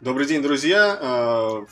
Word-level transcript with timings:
Добрый 0.00 0.26
день, 0.26 0.40
друзья! 0.40 0.98
А, 0.98 1.66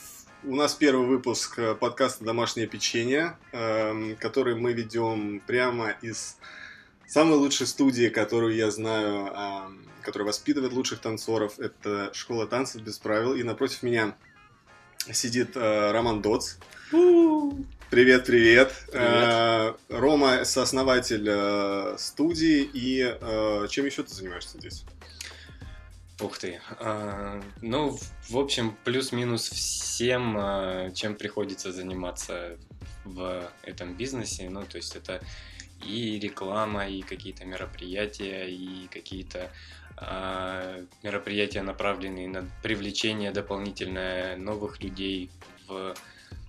у 0.45 0.55
нас 0.55 0.75
первый 0.75 1.07
выпуск 1.07 1.59
э, 1.59 1.75
подкаста 1.75 2.27
«Домашнее 2.27 2.67
печенье», 2.67 3.39
эм, 3.53 4.17
который 4.17 4.55
мы 4.55 4.75
ведем 4.75 5.41
прямо 5.47 5.93
из 6.03 6.37
самой 7.07 7.39
лучшей 7.39 7.67
студии, 7.67 8.11
которую 8.11 8.55
я 8.55 8.71
знаю, 8.71 9.75
которая 10.03 10.27
воспитывает 10.27 10.75
лучших 10.75 10.99
танцоров. 10.99 11.59
Это 11.59 12.11
«Школа 12.13 12.47
танцев 12.47 12.83
без 12.83 12.99
правил». 12.99 13.33
И 13.33 13.43
напротив 13.45 13.83
меня 13.83 14.15
сидит 15.11 15.57
э, 15.57 15.91
Роман 15.91 16.21
Доц. 16.21 16.57
Привет, 16.91 17.65
привет. 17.89 18.27
привет. 18.27 18.75
Э, 18.93 19.73
Рома 19.89 20.45
сооснователь 20.45 21.99
студии. 21.99 22.69
И 22.75 22.99
чем 23.71 23.87
еще 23.87 24.03
ты 24.03 24.13
занимаешься 24.13 24.59
здесь? 24.59 24.85
Ух 26.21 26.37
ты. 26.39 26.61
А, 26.81 27.41
ну, 27.63 27.97
в 28.29 28.39
общем, 28.39 28.77
плюс-минус 28.85 29.49
всем, 29.51 30.37
а, 30.37 30.91
чем 30.91 31.15
приходится 31.15 31.73
заниматься 31.73 32.57
в 33.05 33.49
этом 33.63 33.95
бизнесе. 33.95 34.51
Ну, 34.51 34.65
то 34.65 34.79
есть 34.79 34.97
это 34.97 35.23
и 35.87 36.19
реклама, 36.19 36.89
и 36.89 37.03
какие-то 37.03 37.45
мероприятия, 37.45 38.49
и 38.49 38.89
какие-то 38.89 39.53
а, 39.97 40.85
мероприятия, 41.05 41.63
направленные 41.63 42.29
на 42.29 42.51
привлечение 42.65 43.31
дополнительное 43.31 44.37
новых 44.37 44.83
людей 44.83 45.31
в 45.69 45.95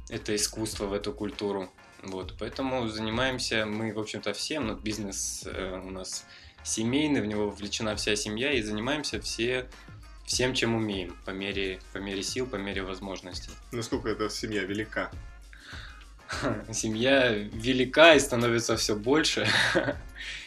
это 0.10 0.36
искусство, 0.36 0.86
в 0.86 0.94
эту 0.94 1.14
культуру. 1.14 1.70
Вот, 2.04 2.34
поэтому 2.40 2.88
занимаемся 2.88 3.66
мы, 3.66 3.94
в 3.94 4.00
общем-то, 4.00 4.34
всем, 4.34 4.68
но 4.68 4.74
бизнес 4.74 5.44
э, 5.46 5.82
у 5.86 5.90
нас 5.90 6.26
семейный, 6.70 7.22
в 7.22 7.26
него 7.26 7.50
вовлечена 7.50 7.96
вся 7.96 8.16
семья, 8.16 8.54
и 8.54 8.62
занимаемся 8.62 9.20
все 9.20 9.68
всем, 10.30 10.54
чем 10.54 10.76
умеем, 10.76 11.18
по 11.26 11.32
мере, 11.32 11.80
по 11.92 11.98
мере 11.98 12.22
сил, 12.22 12.46
по 12.46 12.56
мере 12.56 12.84
возможностей. 12.84 13.50
Насколько 13.72 14.10
эта 14.10 14.30
семья 14.30 14.64
велика? 14.64 15.12
Семья 16.72 17.32
велика 17.34 18.14
и 18.14 18.20
становится 18.20 18.78
все 18.78 18.96
больше. 18.96 19.48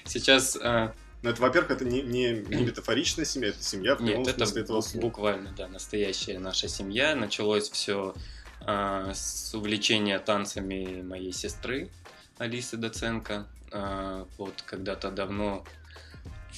Сейчас... 0.05 0.57
А, 0.63 0.95
ну, 1.23 1.31
это, 1.31 1.43
во-первых, 1.43 1.73
это 1.73 1.85
не, 1.85 2.01
не, 2.03 2.33
не 2.33 2.63
метафоричная 2.67 3.25
семья, 3.25 3.49
это 3.49 3.63
семья 3.63 3.97
в 3.97 4.03
Нет, 4.03 4.27
это 4.29 4.45
этого 4.45 4.81
слова. 4.81 5.03
буквально, 5.03 5.51
да, 5.51 5.67
настоящая 5.67 6.39
наша 6.39 6.69
семья. 6.69 7.17
Началось 7.17 7.69
все 7.69 8.15
а, 8.61 9.13
с 9.13 9.53
увлечения 9.53 10.19
танцами 10.21 11.03
моей 11.03 11.33
сестры 11.33 11.91
Алисы 12.39 12.77
Доценко. 12.77 13.49
А, 13.73 14.29
вот 14.39 14.63
когда-то 14.65 15.11
давно 15.11 15.65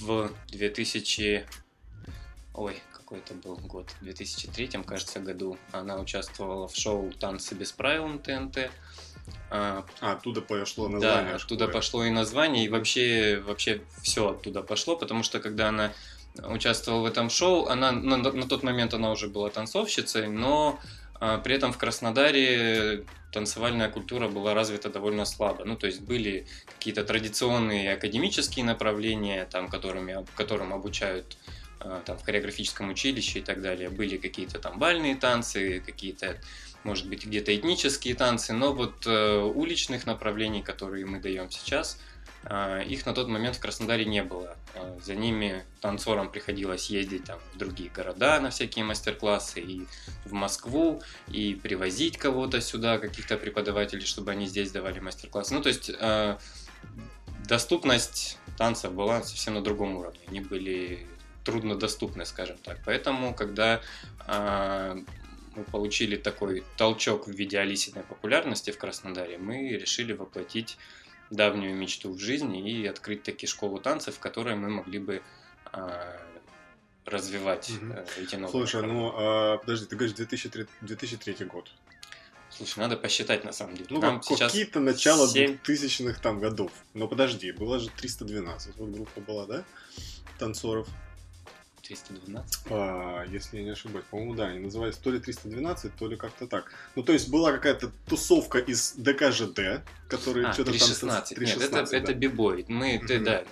в 0.01 0.31
2000... 0.49 1.47
Ой, 2.55 2.81
какой 2.93 3.19
это 3.19 3.35
был 3.35 3.57
год? 3.57 3.91
В 4.01 4.05
2003, 4.05 4.69
кажется, 4.87 5.21
году 5.21 5.59
она 5.73 5.99
участвовала 5.99 6.69
в 6.69 6.77
шоу 6.77 7.13
«Танцы 7.13 7.55
без 7.55 7.73
правил» 7.73 8.07
на 8.07 8.19
ТНТ. 8.19 8.71
А, 9.51 9.85
а 10.01 10.13
оттуда 10.13 10.41
пошло 10.41 10.89
название. 10.89 11.31
Да, 11.31 11.37
оттуда 11.37 11.69
пошло 11.69 12.05
и 12.05 12.11
название, 12.11 12.65
и 12.65 12.69
вообще, 12.69 13.43
вообще 13.45 13.83
все 14.03 14.31
оттуда 14.31 14.63
пошло, 14.63 14.97
потому 14.97 15.23
что 15.23 15.41
когда 15.41 15.69
она 15.69 15.93
участвовала 16.43 17.03
в 17.03 17.07
этом 17.07 17.31
шоу, 17.31 17.67
она 17.67 17.93
на, 17.93 18.17
на 18.17 18.49
тот 18.49 18.63
момент 18.63 18.95
она 18.95 19.11
уже 19.11 19.29
была 19.29 19.51
танцовщицей, 19.51 20.29
но 20.29 20.79
при 21.21 21.55
этом 21.55 21.73
в 21.73 21.79
Краснодаре 21.79 23.05
танцевальная 23.33 23.89
культура 23.89 24.29
была 24.29 24.55
развита 24.55 24.89
довольно 24.89 25.25
слабо. 25.25 25.65
Ну, 25.65 25.77
то 25.77 25.87
есть 25.87 26.01
были 26.01 26.47
какие-то 26.67 27.05
традиционные 27.05 27.93
академические 27.93 28.65
направления, 28.65 29.45
там, 29.45 29.69
которыми, 29.69 30.25
которым 30.37 30.73
обучают 30.73 31.37
а, 31.81 32.01
там, 32.07 32.17
в 32.17 32.25
хореографическом 32.25 32.91
училище 32.91 33.41
и 33.41 33.43
так 33.43 33.61
далее. 33.61 33.91
Были 33.91 34.19
какие-то 34.19 34.59
там 34.59 34.79
бальные 34.79 35.17
танцы, 35.17 35.83
какие-то, 35.85 36.39
может 36.85 37.09
быть, 37.09 37.27
где-то 37.27 37.55
этнические 37.55 38.15
танцы, 38.15 38.53
но 38.53 38.73
вот 38.73 39.07
э, 39.07 39.39
уличных 39.39 40.07
направлений, 40.07 40.63
которые 40.63 41.07
мы 41.07 41.21
даем 41.21 41.51
сейчас– 41.51 41.99
а, 42.09 42.14
их 42.87 43.07
на 43.07 43.15
тот 43.15 43.29
момент 43.29 43.57
в 43.57 43.61
Краснодаре 43.61 44.05
не 44.05 44.23
было. 44.23 44.57
А, 44.75 44.99
за 45.03 45.15
ними 45.15 45.65
танцорам 45.81 46.31
приходилось 46.31 46.91
ездить 46.91 47.25
там, 47.25 47.39
в 47.55 47.59
другие 47.59 47.91
города 47.91 48.39
на 48.41 48.51
всякие 48.51 48.85
мастер-классы, 48.85 49.61
и 49.61 49.87
в 50.25 50.33
Москву, 50.33 51.03
и 51.29 51.55
привозить 51.55 52.19
кого-то 52.19 52.61
сюда, 52.61 52.99
каких-то 52.99 53.37
преподавателей, 53.37 54.05
чтобы 54.05 54.33
они 54.33 54.47
здесь 54.47 54.71
давали 54.73 55.01
мастер-классы. 55.01 55.55
Ну, 55.55 55.63
то 55.63 55.69
есть 55.69 55.91
а, 56.01 56.39
доступность 57.47 58.39
танцев 58.59 58.93
была 58.93 59.23
совсем 59.23 59.55
на 59.55 59.63
другом 59.63 59.97
уровне. 59.97 60.21
Они 60.29 60.41
были 60.41 61.07
труднодоступны, 61.45 62.25
скажем 62.25 62.57
так. 62.59 62.79
Поэтому, 62.87 63.35
когда 63.35 63.83
мы 65.57 65.65
получили 65.65 66.17
такой 66.17 66.65
толчок 66.77 67.27
в 67.27 67.31
виде 67.31 67.59
Алисиной 67.59 68.03
популярности 68.03 68.71
в 68.71 68.79
Краснодаре, 68.79 69.39
мы 69.39 69.69
решили 69.69 70.13
воплотить 70.13 70.79
давнюю 71.35 71.75
мечту 71.75 72.13
в 72.13 72.19
жизни 72.19 72.71
и 72.71 72.87
открыть 72.87 73.23
такие 73.23 73.49
школу 73.49 73.79
танцев, 73.79 74.17
в 74.17 74.19
которой 74.19 74.57
мы 74.57 74.71
могли 74.71 74.99
бы 74.99 75.23
а, 75.67 76.21
развивать 77.05 77.71
угу. 77.71 77.95
эти 78.21 78.37
новые 78.37 78.51
Слушай, 78.51 78.87
ну 78.87 79.13
а, 79.15 79.59
подожди, 79.59 79.87
ты 79.87 79.97
говоришь 79.97 80.17
2003, 80.17 80.67
2003 80.81 81.47
год. 81.47 81.71
Слушай, 82.51 82.79
надо 82.79 82.97
посчитать 82.97 83.45
на 83.45 83.53
самом 83.53 83.75
деле. 83.75 83.89
Ну, 83.91 84.01
Нам 84.01 84.21
какие-то 84.21 84.79
начала 84.79 85.27
7... 85.27 85.59
2000-х 85.65 86.21
там 86.21 86.39
годов. 86.39 86.71
Но 86.93 87.09
подожди, 87.09 87.51
была 87.51 87.81
же 87.81 87.91
312, 87.91 88.77
вот 88.77 88.91
группа 88.91 89.21
была, 89.21 89.47
да? 89.47 89.65
Танцоров. 90.39 90.89
312? 91.87 92.67
А, 92.71 93.25
если 93.27 93.59
я 93.59 93.65
не 93.65 93.71
ошибаюсь. 93.71 94.07
По-моему, 94.11 94.35
да, 94.35 94.47
они 94.47 94.61
назывались 94.61 94.97
то 94.97 95.11
ли 95.11 95.19
312, 95.19 95.95
то 95.95 96.09
ли 96.09 96.17
как-то 96.17 96.47
так. 96.47 96.71
Ну, 96.95 97.03
то 97.03 97.13
есть 97.13 97.31
была 97.31 97.53
какая-то 97.53 97.93
тусовка 98.07 98.59
из 98.59 98.95
ДКЖД, 98.97 99.83
которые 100.09 100.47
а, 100.47 100.53
что-то 100.53 100.71
316. 100.71 101.29
там... 101.29 101.37
316. 101.37 101.41
Нет, 101.41 101.63
это, 101.63 101.91
да. 101.91 101.99
это 101.99 102.15
бибой. 102.15 102.65
Мы, 102.69 103.01
ты, 103.07 103.19
да, 103.21 103.45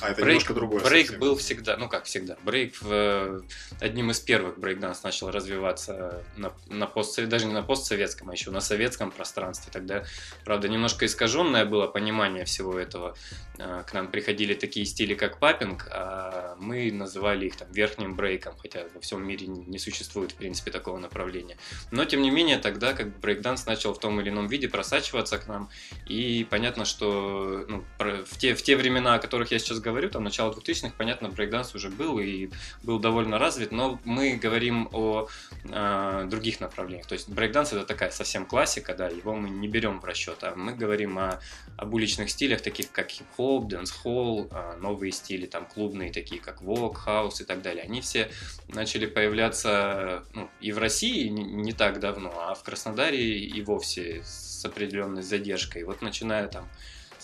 а 0.00 0.10
это 0.10 0.22
брейк, 0.22 0.28
немножко 0.28 0.54
другое. 0.54 0.84
Брейк 0.84 1.06
совсем. 1.06 1.20
был 1.20 1.36
всегда, 1.36 1.76
ну 1.76 1.88
как 1.88 2.04
всегда, 2.04 2.36
брейк 2.44 2.80
в, 2.80 2.88
э, 2.90 3.40
одним 3.80 4.10
из 4.10 4.20
первых 4.20 4.58
брейкданс 4.58 5.02
начал 5.02 5.30
развиваться 5.30 6.24
на, 6.36 6.52
на 6.68 6.86
пост, 6.86 7.20
даже 7.26 7.46
не 7.46 7.52
на 7.52 7.62
постсоветском, 7.62 8.30
а 8.30 8.32
еще 8.32 8.50
на 8.50 8.60
советском 8.60 9.10
пространстве. 9.10 9.70
Тогда, 9.72 10.04
правда, 10.44 10.68
немножко 10.68 11.06
искаженное 11.06 11.64
было 11.64 11.86
понимание 11.86 12.44
всего 12.44 12.78
этого. 12.78 13.16
Э, 13.58 13.82
к 13.86 13.92
нам 13.92 14.08
приходили 14.10 14.54
такие 14.54 14.86
стили, 14.86 15.14
как 15.14 15.38
popping, 15.38 15.88
а 15.90 16.56
мы 16.58 16.92
называли 16.92 17.46
их 17.46 17.56
там 17.56 17.70
верхним 17.72 18.14
брейком, 18.14 18.56
хотя 18.56 18.84
во 18.94 19.00
всем 19.00 19.26
мире 19.26 19.46
не 19.46 19.78
существует, 19.78 20.32
в 20.32 20.36
принципе, 20.36 20.70
такого 20.70 20.98
направления. 20.98 21.56
Но, 21.90 22.04
тем 22.04 22.22
не 22.22 22.30
менее, 22.30 22.58
тогда 22.58 22.92
как 22.92 23.18
брейкданс 23.18 23.66
начал 23.66 23.94
в 23.94 23.98
том 23.98 24.20
или 24.20 24.30
ином 24.30 24.46
виде 24.46 24.68
просачиваться 24.68 25.38
к 25.38 25.48
нам, 25.48 25.70
и 26.06 26.46
понятно, 26.48 26.84
что 26.84 27.64
ну, 27.68 27.84
в, 27.98 28.38
те, 28.38 28.54
в 28.54 28.62
те 28.62 28.76
времена, 28.76 29.14
о 29.14 29.18
которых 29.18 29.50
я 29.50 29.58
сейчас 29.58 29.80
говорю, 29.80 29.87
говорю, 29.90 30.10
там 30.10 30.24
начало 30.24 30.52
2000-х, 30.52 30.92
понятно, 30.96 31.28
брейкданс 31.28 31.74
уже 31.74 31.88
был 31.90 32.18
и 32.18 32.50
был 32.82 32.98
довольно 32.98 33.38
развит, 33.38 33.72
но 33.72 33.98
мы 34.04 34.36
говорим 34.36 34.88
о 34.92 35.28
э, 35.64 36.26
других 36.28 36.60
направлениях. 36.60 37.06
То 37.06 37.14
есть 37.14 37.28
брейкданс 37.28 37.72
это 37.72 37.84
такая 37.84 38.10
совсем 38.10 38.46
классика, 38.46 38.94
да, 38.94 39.08
его 39.08 39.34
мы 39.34 39.48
не 39.50 39.68
берем 39.68 40.00
в 40.00 40.04
расчет, 40.04 40.38
а 40.42 40.54
мы 40.54 40.74
говорим 40.74 41.18
о, 41.18 41.40
об 41.76 41.94
уличных 41.94 42.30
стилях, 42.30 42.60
таких 42.60 42.92
как 42.92 43.10
хип-хоп, 43.10 43.68
dancehall, 43.68 44.48
э, 44.50 44.76
новые 44.80 45.12
стили, 45.12 45.46
там 45.46 45.66
клубные, 45.66 46.12
такие 46.12 46.40
как 46.40 46.62
vogue, 46.62 46.98
house 46.98 47.40
и 47.40 47.44
так 47.44 47.62
далее. 47.62 47.84
Они 47.84 48.00
все 48.00 48.30
начали 48.68 49.06
появляться 49.06 50.24
ну, 50.34 50.48
и 50.60 50.72
в 50.72 50.78
России 50.78 51.28
не, 51.28 51.42
не 51.42 51.72
так 51.72 52.00
давно, 52.00 52.32
а 52.36 52.54
в 52.54 52.62
Краснодаре 52.62 53.38
и 53.38 53.62
вовсе 53.62 54.22
с 54.24 54.64
определенной 54.64 55.22
задержкой. 55.22 55.84
Вот 55.84 56.02
начиная 56.02 56.48
там 56.48 56.68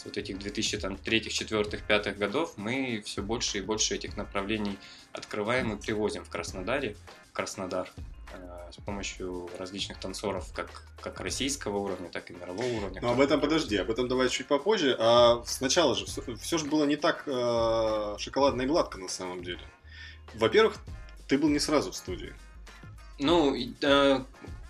вот 0.04 0.16
этих 0.16 0.38
2003, 0.38 1.20
2004, 1.20 1.64
2005 1.64 2.18
годов 2.18 2.54
мы 2.56 3.02
все 3.04 3.22
больше 3.22 3.58
и 3.58 3.60
больше 3.60 3.94
этих 3.94 4.16
направлений 4.16 4.78
открываем 5.12 5.72
и 5.72 5.80
привозим 5.80 6.24
в 6.24 6.30
Краснодаре, 6.30 6.96
в 7.30 7.32
Краснодар 7.32 7.90
э, 8.32 8.70
с 8.72 8.76
помощью 8.84 9.48
различных 9.58 9.98
танцоров 9.98 10.52
как, 10.52 10.82
как 11.00 11.20
российского 11.20 11.78
уровня, 11.78 12.08
так 12.08 12.30
и 12.30 12.34
мирового 12.34 12.66
уровня. 12.66 13.00
Ну, 13.00 13.12
об 13.12 13.20
этом 13.20 13.40
подожди, 13.40 13.76
об 13.76 13.90
этом 13.90 14.08
давай 14.08 14.28
чуть 14.28 14.48
попозже. 14.48 14.96
А 14.98 15.42
сначала 15.46 15.94
же 15.94 16.06
все, 16.06 16.22
все 16.36 16.58
же 16.58 16.64
было 16.66 16.84
не 16.84 16.96
так 16.96 17.24
э, 17.26 18.16
шоколадно 18.18 18.62
и 18.62 18.66
гладко 18.66 18.98
на 18.98 19.08
самом 19.08 19.44
деле. 19.44 19.60
Во-первых, 20.34 20.76
ты 21.28 21.38
был 21.38 21.48
не 21.48 21.60
сразу 21.60 21.92
в 21.92 21.96
студии. 21.96 22.34
Ну, 23.18 23.54
э, 23.54 24.24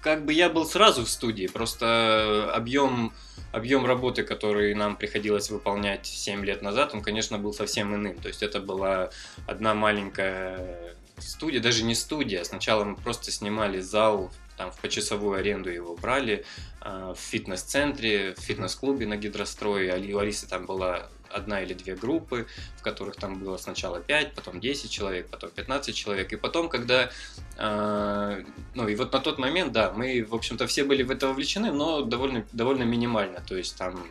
как 0.05 0.27
бы 0.27 0.35
я 0.35 0.51
был 0.51 0.67
сразу 0.67 1.05
в 1.07 1.09
студии, 1.09 1.47
просто 1.47 2.53
объем 2.55 3.15
объем 3.53 3.87
работы, 3.87 4.23
который 4.23 4.75
нам 4.75 4.97
приходилось 4.97 5.49
выполнять 5.49 6.07
7 6.07 6.45
лет 6.45 6.61
назад, 6.61 6.93
он, 6.93 7.03
конечно, 7.03 7.39
был 7.39 7.55
совсем 7.55 7.95
иным. 7.95 8.19
То 8.19 8.29
есть 8.29 8.43
это 8.43 8.61
была 8.61 9.11
одна 9.47 9.75
маленькая 9.75 10.95
студия, 11.19 11.61
даже 11.61 11.85
не 11.85 11.95
студия. 11.95 12.45
Сначала 12.45 12.85
мы 12.85 12.97
просто 12.97 13.31
снимали 13.31 13.81
зал, 13.81 14.31
там 14.57 14.73
в 14.73 14.79
почасовую 14.81 15.39
аренду 15.39 15.71
его 15.71 15.97
брали, 15.97 16.45
а, 16.81 17.15
в 17.15 17.19
фитнес-центре, 17.19 18.35
в 18.35 18.41
фитнес-клубе 18.41 19.07
на 19.07 19.17
гидрострое. 19.17 19.97
У 20.15 20.19
Алисы 20.19 20.47
там 20.49 20.67
была 20.67 21.09
одна 21.35 21.63
или 21.63 21.75
две 21.75 21.95
группы, 21.95 22.47
в 22.77 22.83
которых 22.83 23.17
там 23.17 23.39
было 23.39 23.57
сначала 23.57 24.01
5, 24.01 24.35
потом 24.35 24.61
10 24.61 24.91
человек, 24.91 25.29
потом 25.31 25.51
15 25.51 25.95
человек. 25.95 26.33
И 26.33 26.37
потом, 26.37 26.69
когда 26.69 27.11
А, 27.57 28.43
ну 28.75 28.89
и 28.89 28.97
вот 28.97 29.13
на 29.13 29.21
тот 29.21 29.39
момент, 29.39 29.73
да, 29.73 29.93
мы, 29.93 30.25
в 30.25 30.35
общем-то, 30.35 30.67
все 30.67 30.85
были 30.85 31.03
в 31.03 31.11
это 31.11 31.29
вовлечены, 31.29 31.73
но 31.73 32.03
довольно, 32.03 32.45
довольно 32.53 32.83
минимально. 32.83 33.41
То 33.41 33.57
есть 33.57 33.77
там 33.77 34.05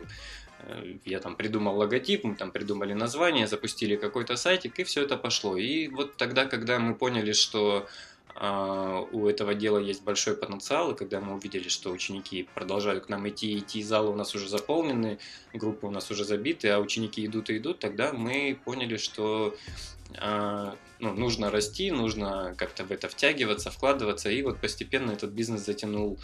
э, 0.60 0.96
я 1.04 1.20
там 1.20 1.36
придумал 1.36 1.76
логотип, 1.76 2.24
мы 2.24 2.34
там 2.36 2.50
придумали 2.50 2.94
название, 2.94 3.46
запустили 3.46 3.96
какой-то 3.96 4.36
сайтик, 4.36 4.78
и 4.78 4.84
все 4.84 5.02
это 5.02 5.16
пошло. 5.16 5.56
И 5.56 5.88
вот 5.88 6.16
тогда, 6.16 6.46
когда 6.46 6.78
мы 6.78 6.94
поняли, 6.94 7.32
что 7.32 7.86
у 8.36 9.28
этого 9.28 9.54
дела 9.54 9.78
есть 9.78 10.02
большой 10.02 10.36
потенциал, 10.36 10.90
и 10.90 10.96
когда 10.96 11.20
мы 11.20 11.34
увидели, 11.34 11.68
что 11.68 11.90
ученики 11.90 12.48
продолжают 12.54 13.06
к 13.06 13.08
нам 13.08 13.28
идти, 13.28 13.58
идти, 13.58 13.82
залы 13.82 14.10
у 14.10 14.16
нас 14.16 14.34
уже 14.34 14.48
заполнены, 14.48 15.18
группы 15.52 15.86
у 15.86 15.90
нас 15.90 16.10
уже 16.10 16.24
забиты, 16.24 16.68
а 16.70 16.80
ученики 16.80 17.24
идут 17.24 17.50
и 17.50 17.58
идут, 17.58 17.78
тогда 17.78 18.12
мы 18.12 18.58
поняли, 18.64 18.96
что 18.96 19.54
а, 20.18 20.76
ну, 20.98 21.14
нужно 21.14 21.50
расти, 21.50 21.90
нужно 21.90 22.54
как-то 22.58 22.84
в 22.84 22.90
это 22.90 23.08
втягиваться, 23.08 23.70
вкладываться, 23.70 24.30
и 24.30 24.42
вот 24.42 24.60
постепенно 24.60 25.12
этот 25.12 25.30
бизнес 25.30 25.64
затянул 25.64 26.18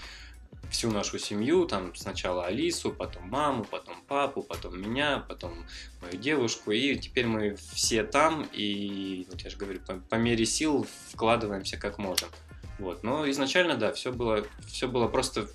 всю 0.71 0.91
нашу 0.91 1.19
семью, 1.19 1.67
там 1.67 1.95
сначала 1.95 2.47
Алису, 2.47 2.93
потом 2.93 3.29
маму, 3.29 3.65
потом 3.65 3.97
папу, 4.07 4.43
потом 4.43 4.81
меня, 4.81 5.25
потом 5.29 5.67
мою 6.01 6.17
девушку, 6.17 6.71
и 6.71 6.97
теперь 6.97 7.27
мы 7.27 7.57
все 7.73 8.05
там, 8.05 8.49
и 8.53 9.27
вот 9.31 9.41
я 9.43 9.51
же 9.51 9.57
говорю, 9.57 9.81
по, 9.81 9.95
по 9.95 10.15
мере 10.15 10.47
сил 10.47 10.87
вкладываемся 11.11 11.77
как 11.77 11.99
можем. 11.99 12.29
Вот. 12.79 13.03
Но 13.03 13.29
изначально, 13.31 13.77
да, 13.77 13.93
все 13.93 14.13
было, 14.13 14.47
все 14.67 14.89
было 14.89 15.07
просто 15.07 15.49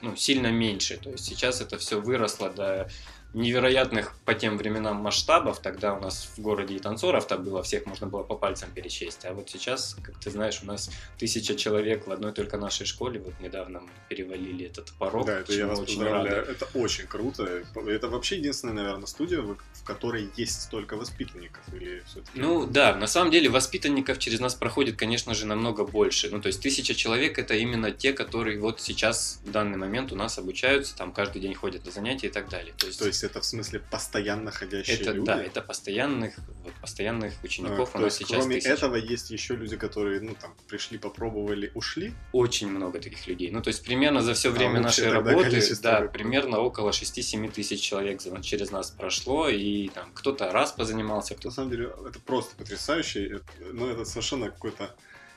ну, 0.00 0.16
сильно 0.16 0.50
меньше. 0.50 0.96
То 0.96 1.10
есть 1.10 1.24
сейчас 1.24 1.60
это 1.60 1.78
все 1.78 2.00
выросло 2.00 2.50
до 2.50 2.90
невероятных 3.34 4.14
по 4.24 4.34
тем 4.34 4.56
временам 4.56 4.96
масштабов. 4.96 5.60
Тогда 5.60 5.94
у 5.94 6.00
нас 6.00 6.28
в 6.36 6.40
городе 6.40 6.76
и 6.76 6.78
танцоров-то 6.78 7.36
было, 7.36 7.62
всех 7.62 7.86
можно 7.86 8.06
было 8.06 8.22
по 8.22 8.36
пальцам 8.36 8.70
перечесть. 8.70 9.24
А 9.24 9.34
вот 9.34 9.50
сейчас, 9.50 9.96
как 10.02 10.18
ты 10.18 10.30
знаешь, 10.30 10.60
у 10.62 10.66
нас 10.66 10.90
тысяча 11.18 11.54
человек 11.54 12.06
в 12.06 12.12
одной 12.12 12.32
только 12.32 12.56
нашей 12.56 12.86
школе. 12.86 13.20
Вот 13.20 13.34
недавно 13.40 13.80
мы 13.80 13.90
перевалили 14.08 14.66
этот 14.66 14.92
порог. 14.92 15.26
Да, 15.26 15.40
это 15.40 15.52
я 15.52 15.66
вас 15.66 15.80
очень 15.80 15.98
поздравляю. 15.98 16.36
Рады. 16.36 16.50
Это 16.52 16.66
очень 16.74 17.06
круто. 17.06 17.62
Это 17.86 18.08
вообще 18.08 18.36
единственная, 18.36 18.74
наверное, 18.74 19.06
студия, 19.06 19.40
в 19.40 19.56
которой 19.84 20.30
есть 20.36 20.62
столько 20.62 20.96
воспитанников. 20.96 21.62
Или. 21.72 22.02
Ну 22.34 22.66
да, 22.66 22.94
на 22.94 23.06
самом 23.06 23.30
деле 23.30 23.48
воспитанников 23.48 24.18
через 24.18 24.40
нас 24.40 24.54
проходит, 24.54 24.96
конечно 24.96 25.34
же, 25.34 25.46
намного 25.46 25.84
больше. 25.84 26.30
Ну 26.30 26.40
то 26.40 26.46
есть 26.46 26.62
тысяча 26.62 26.94
человек 26.94 27.38
это 27.38 27.54
именно 27.54 27.90
те, 27.90 28.12
которые 28.12 28.58
вот 28.60 28.80
сейчас 28.80 29.40
в 29.44 29.50
данный 29.50 29.76
момент 29.76 30.12
у 30.12 30.16
нас 30.16 30.38
обучаются, 30.38 30.96
там 30.96 31.12
каждый 31.12 31.42
день 31.42 31.54
ходят 31.54 31.84
на 31.84 31.90
занятия 31.90 32.28
и 32.28 32.30
так 32.30 32.48
далее. 32.48 32.74
То 32.76 32.86
есть, 32.86 32.98
то 32.98 33.06
есть 33.06 33.23
это 33.24 33.40
в 33.40 33.44
смысле 33.44 33.80
постоянно 33.90 34.50
ходящие 34.50 34.96
это, 34.96 35.12
люди? 35.12 35.26
Да, 35.26 35.42
это 35.42 35.60
постоянных, 35.62 36.36
вот, 36.62 36.74
постоянных 36.80 37.32
учеников 37.42 37.90
а, 37.94 37.98
у 37.98 38.00
нас 38.02 38.16
сейчас 38.16 38.40
Кроме 38.40 38.56
тысячи. 38.56 38.68
этого 38.68 38.96
есть 38.96 39.30
еще 39.30 39.56
люди, 39.56 39.76
которые, 39.76 40.20
ну, 40.20 40.34
там, 40.40 40.54
пришли, 40.68 40.98
попробовали, 40.98 41.70
ушли? 41.74 42.14
Очень 42.32 42.70
много 42.70 43.00
таких 43.00 43.26
людей. 43.26 43.50
Ну, 43.50 43.62
то 43.62 43.68
есть 43.68 43.84
примерно 43.84 44.22
за 44.22 44.34
все 44.34 44.50
а 44.50 44.52
время 44.52 44.78
а 44.78 44.82
нашей 44.82 45.10
работы, 45.10 45.60
да, 45.82 45.94
какое? 45.94 46.08
примерно 46.08 46.58
около 46.58 46.90
6-7 46.90 47.50
тысяч 47.50 47.80
человек 47.80 48.20
через 48.42 48.70
нас 48.70 48.90
прошло, 48.90 49.48
и 49.48 49.88
там 49.88 50.12
кто-то 50.14 50.50
раз 50.52 50.72
позанимался, 50.72 51.34
кто-то... 51.34 51.48
На 51.48 51.54
самом 51.54 51.70
деле, 51.70 51.92
это 52.08 52.18
просто 52.20 52.56
потрясающе, 52.56 53.40
но 53.72 53.88
это 53.88 54.04
совершенно 54.04 54.50
какой-то 54.50 54.94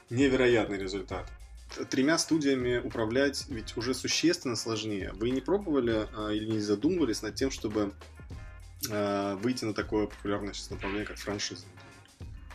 невероятный 0.10 0.78
результат 0.78 1.30
тремя 1.90 2.18
студиями 2.18 2.78
управлять 2.78 3.46
ведь 3.50 3.78
уже 3.78 3.94
существенно 3.94 4.56
сложнее. 4.56 5.12
Вы 5.14 5.30
не 5.30 5.42
пробовали 5.42 6.08
а, 6.16 6.32
или 6.32 6.46
не 6.46 6.60
задумывались 6.60 7.22
над 7.22 7.36
тем, 7.36 7.52
чтобы 7.52 7.94
а, 8.90 9.36
выйти 9.38 9.66
на 9.66 9.74
такое 9.74 10.08
популярное 10.08 10.54
сейчас 10.54 10.72
направление, 10.72 11.06
как 11.06 11.18
франшиза? 11.18 11.66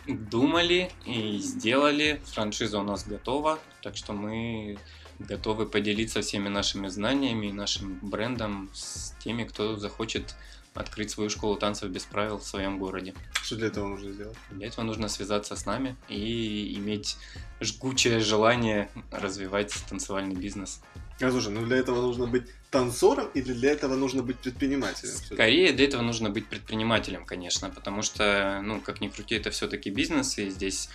Думали 0.06 0.90
и 1.06 1.38
сделали. 1.38 2.20
Франшиза 2.26 2.78
у 2.78 2.82
нас 2.82 3.06
готова, 3.06 3.58
так 3.82 3.96
что 3.96 4.12
мы 4.12 4.78
готовы 5.20 5.66
поделиться 5.66 6.22
всеми 6.22 6.48
нашими 6.48 6.88
знаниями 6.88 7.46
и 7.46 7.52
нашим 7.52 7.98
брендом 8.02 8.70
с 8.72 9.14
теми, 9.22 9.44
кто 9.44 9.76
захочет 9.76 10.34
открыть 10.74 11.10
свою 11.10 11.30
школу 11.30 11.56
танцев 11.56 11.90
без 11.90 12.04
правил 12.04 12.38
в 12.38 12.44
своем 12.44 12.78
городе. 12.78 13.14
Что 13.42 13.56
для 13.56 13.66
этого 13.68 13.88
нужно 13.88 14.12
сделать? 14.12 14.36
Для 14.50 14.66
этого 14.68 14.84
нужно 14.84 15.08
связаться 15.08 15.56
с 15.56 15.66
нами 15.66 15.96
и 16.08 16.74
иметь 16.78 17.16
жгучее 17.60 18.20
желание 18.20 18.90
развивать 19.10 19.74
танцевальный 19.88 20.34
бизнес. 20.34 20.80
А 21.20 21.30
слушай, 21.30 21.52
ну 21.52 21.64
для 21.64 21.76
этого 21.76 22.00
нужно 22.00 22.26
быть 22.26 22.44
танцором 22.70 23.28
или 23.34 23.52
для 23.52 23.72
этого 23.72 23.94
нужно 23.94 24.22
быть 24.22 24.38
предпринимателем? 24.38 25.12
Скорее 25.12 25.72
для 25.72 25.84
этого 25.84 26.02
нужно 26.02 26.30
быть 26.30 26.46
предпринимателем, 26.46 27.24
конечно, 27.24 27.70
потому 27.70 28.02
что, 28.02 28.60
ну, 28.64 28.80
как 28.80 29.00
ни 29.00 29.08
крути, 29.08 29.36
это 29.36 29.50
все-таки 29.50 29.90
бизнес, 29.90 30.38
и 30.38 30.48
здесь 30.48 30.88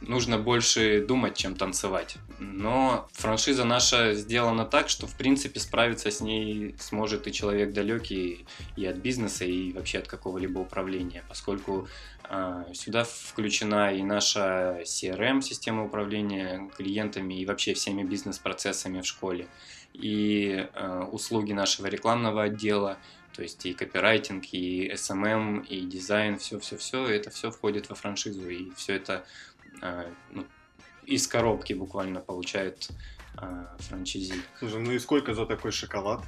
нужно 0.00 0.38
больше 0.38 1.04
думать, 1.06 1.36
чем 1.36 1.54
танцевать. 1.54 2.16
Но 2.38 3.08
франшиза 3.12 3.64
наша 3.64 4.14
сделана 4.14 4.64
так, 4.64 4.88
что 4.88 5.06
в 5.06 5.14
принципе 5.16 5.60
справиться 5.60 6.10
с 6.10 6.20
ней 6.20 6.74
сможет 6.78 7.26
и 7.26 7.32
человек 7.32 7.72
далекий 7.72 8.46
и 8.76 8.86
от 8.86 8.96
бизнеса, 8.96 9.44
и 9.44 9.72
вообще 9.72 9.98
от 9.98 10.08
какого-либо 10.08 10.58
управления, 10.58 11.24
поскольку 11.28 11.88
э, 12.28 12.64
сюда 12.74 13.04
включена 13.04 13.94
и 13.94 14.02
наша 14.02 14.80
CRM-система 14.82 15.84
управления 15.84 16.70
клиентами 16.76 17.34
и 17.34 17.46
вообще 17.46 17.74
всеми 17.74 18.02
бизнес-процессами 18.02 19.00
в 19.00 19.06
школе, 19.06 19.46
и 19.92 20.68
э, 20.72 21.02
услуги 21.10 21.52
нашего 21.52 21.86
рекламного 21.86 22.44
отдела, 22.44 22.98
то 23.36 23.42
есть 23.42 23.64
и 23.66 23.74
копирайтинг, 23.74 24.44
и 24.52 24.90
SMM, 24.92 25.66
и 25.66 25.82
дизайн, 25.82 26.38
все-все-все, 26.38 27.06
это 27.06 27.30
все 27.30 27.50
входит 27.50 27.88
во 27.90 27.94
франшизу, 27.94 28.48
и 28.48 28.70
все 28.76 28.94
это 28.94 29.26
ну, 30.30 30.46
из 31.04 31.26
коробки 31.26 31.72
буквально 31.72 32.20
получает 32.20 32.88
а, 33.36 33.76
франчайзи. 33.78 34.34
Слушай, 34.58 34.80
ну 34.80 34.92
и 34.92 34.98
сколько 34.98 35.34
за 35.34 35.46
такой 35.46 35.72
шоколад? 35.72 36.24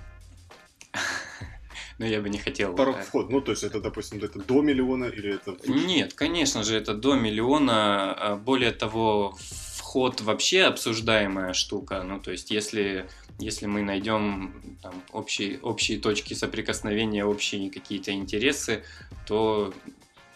Ну, 1.98 2.06
я 2.06 2.20
бы 2.20 2.28
не 2.28 2.38
хотел... 2.38 2.76
Порог 2.76 3.00
вход, 3.00 3.28
ну, 3.28 3.40
то 3.40 3.50
есть 3.50 3.64
это, 3.64 3.80
допустим, 3.80 4.22
это 4.22 4.38
до 4.38 4.62
миллиона 4.62 5.06
или 5.06 5.34
это... 5.34 5.56
Нет, 5.66 6.14
конечно 6.14 6.62
же, 6.62 6.76
это 6.76 6.94
до 6.94 7.16
миллиона. 7.16 8.14
А, 8.14 8.36
более 8.36 8.70
того, 8.70 9.36
вход 9.76 10.20
вообще 10.20 10.62
обсуждаемая 10.62 11.54
штука. 11.54 12.04
Ну, 12.04 12.20
то 12.20 12.30
есть, 12.30 12.52
если, 12.52 13.08
если 13.40 13.66
мы 13.66 13.82
найдем 13.82 14.78
там, 14.80 15.02
общие, 15.12 15.58
общие 15.60 15.98
точки 15.98 16.34
соприкосновения, 16.34 17.24
общие 17.24 17.68
какие-то 17.68 18.12
интересы, 18.12 18.84
то 19.26 19.74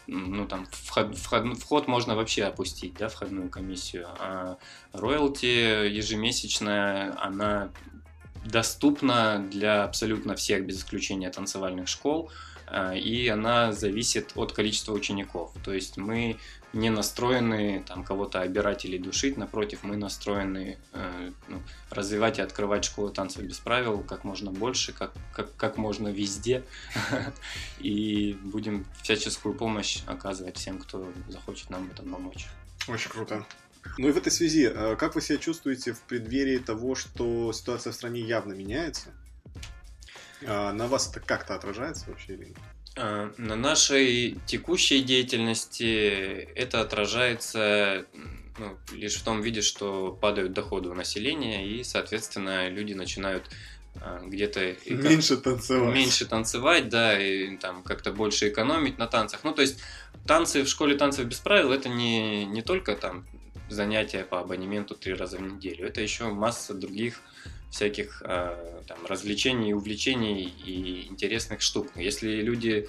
ну 0.06 0.46
там 0.46 0.66
вход, 0.70 1.16
вход, 1.16 1.58
вход 1.58 1.88
можно 1.88 2.14
вообще 2.14 2.44
опустить, 2.44 2.94
да, 2.94 3.08
входную 3.08 3.49
комиссию, 3.49 4.08
а 4.19 4.58
роялти 4.93 5.46
ежемесячная, 5.46 7.17
она 7.20 7.70
доступна 8.44 9.38
для 9.50 9.84
абсолютно 9.84 10.34
всех, 10.34 10.67
без 10.67 10.79
исключения 10.79 11.31
танцевальных 11.31 11.88
школ, 11.88 12.31
а, 12.67 12.94
и 12.94 13.29
она 13.29 13.72
зависит 13.72 14.32
от 14.34 14.53
количества 14.53 14.93
учеников. 14.93 15.53
То 15.65 15.72
есть 15.72 15.96
мы 15.96 16.38
не 16.72 16.91
настроены 16.91 17.84
там 17.86 18.05
кого-то 18.05 18.41
обирать 18.41 18.84
или 18.84 18.98
душить, 18.98 19.36
напротив, 19.36 19.81
мы 19.82 19.96
настроены 19.96 20.79
э, 20.93 21.31
ну, 21.48 21.62
развивать 21.91 22.38
и 22.38 22.43
открывать 22.43 22.84
школу 22.84 23.10
танцев 23.10 23.43
без 23.43 23.58
правил 23.58 24.02
как 24.02 24.24
можно 24.24 24.50
больше, 24.50 24.93
как, 24.93 25.12
как, 25.34 25.55
как 25.56 25.76
можно 25.76 26.08
везде, 26.08 26.64
и 27.79 28.38
будем 28.43 28.86
всяческую 29.02 29.55
помощь 29.55 30.02
оказывать 30.06 30.56
всем, 30.56 30.79
кто 30.79 31.12
захочет 31.29 31.70
нам 31.70 31.88
в 31.88 31.93
этом 31.93 32.10
помочь. 32.10 32.46
Очень 32.88 33.10
круто. 33.10 33.46
Ну 33.98 34.08
и 34.08 34.12
в 34.12 34.17
этой 34.17 34.32
связи, 34.32 34.70
э, 34.72 34.96
как 34.96 35.14
вы 35.14 35.20
себя 35.20 35.38
чувствуете 35.38 35.93
в 35.93 36.00
преддверии 36.00 36.58
того, 36.58 36.94
что 36.94 37.52
ситуация 37.52 37.93
в 37.93 37.96
стране 37.96 38.20
явно 38.20 38.55
меняется? 38.55 39.10
А 40.44 40.72
на 40.72 40.86
вас 40.86 41.10
это 41.10 41.20
как-то 41.20 41.55
отражается 41.55 42.08
вообще 42.08 42.34
или 42.34 42.46
нет? 42.46 42.58
А, 42.96 43.32
на 43.39 43.56
нашей 43.56 44.39
текущей 44.46 45.03
деятельности 45.03 46.49
это 46.55 46.81
отражается 46.81 48.06
ну, 48.58 48.77
лишь 48.93 49.17
в 49.17 49.25
том 49.25 49.41
виде, 49.41 49.63
что 49.63 50.13
падают 50.20 50.53
доходы 50.53 50.91
у 50.91 50.94
населения, 50.94 51.67
и, 51.67 51.84
соответственно, 51.84 52.69
люди 52.69 52.93
начинают 52.93 53.49
а, 54.01 54.20
где-то 54.25 54.77
меньше 54.87 55.39
танцевать. 55.39 55.94
Меньше 55.94 56.27
танцевать, 56.27 56.89
да, 56.91 57.19
и 57.19 57.56
там 57.56 57.82
как-то 57.82 58.13
больше 58.13 58.49
экономить 58.49 58.99
на 58.99 59.06
танцах. 59.06 59.41
Ну, 59.44 59.53
то 59.53 59.63
есть 59.63 59.81
танцы 60.27 60.63
в 60.63 60.69
школе 60.69 60.96
танцев 60.96 61.27
без 61.27 61.39
правил 61.39 61.72
это 61.72 61.89
не, 61.89 62.44
не 62.44 62.61
только 62.61 62.94
там 62.94 63.27
занятия 63.70 64.25
по 64.25 64.41
абонементу 64.41 64.94
три 64.94 65.15
раза 65.15 65.39
в 65.39 65.43
неделю, 65.43 65.87
это 65.87 66.03
еще 66.03 66.25
масса 66.25 66.75
других 66.75 67.20
всяких 67.72 68.22
э, 68.24 68.82
там, 68.86 68.98
развлечений, 69.06 69.72
увлечений 69.72 70.44
и 70.44 71.08
интересных 71.08 71.62
штук. 71.62 71.88
Если 71.96 72.43
люди 72.43 72.86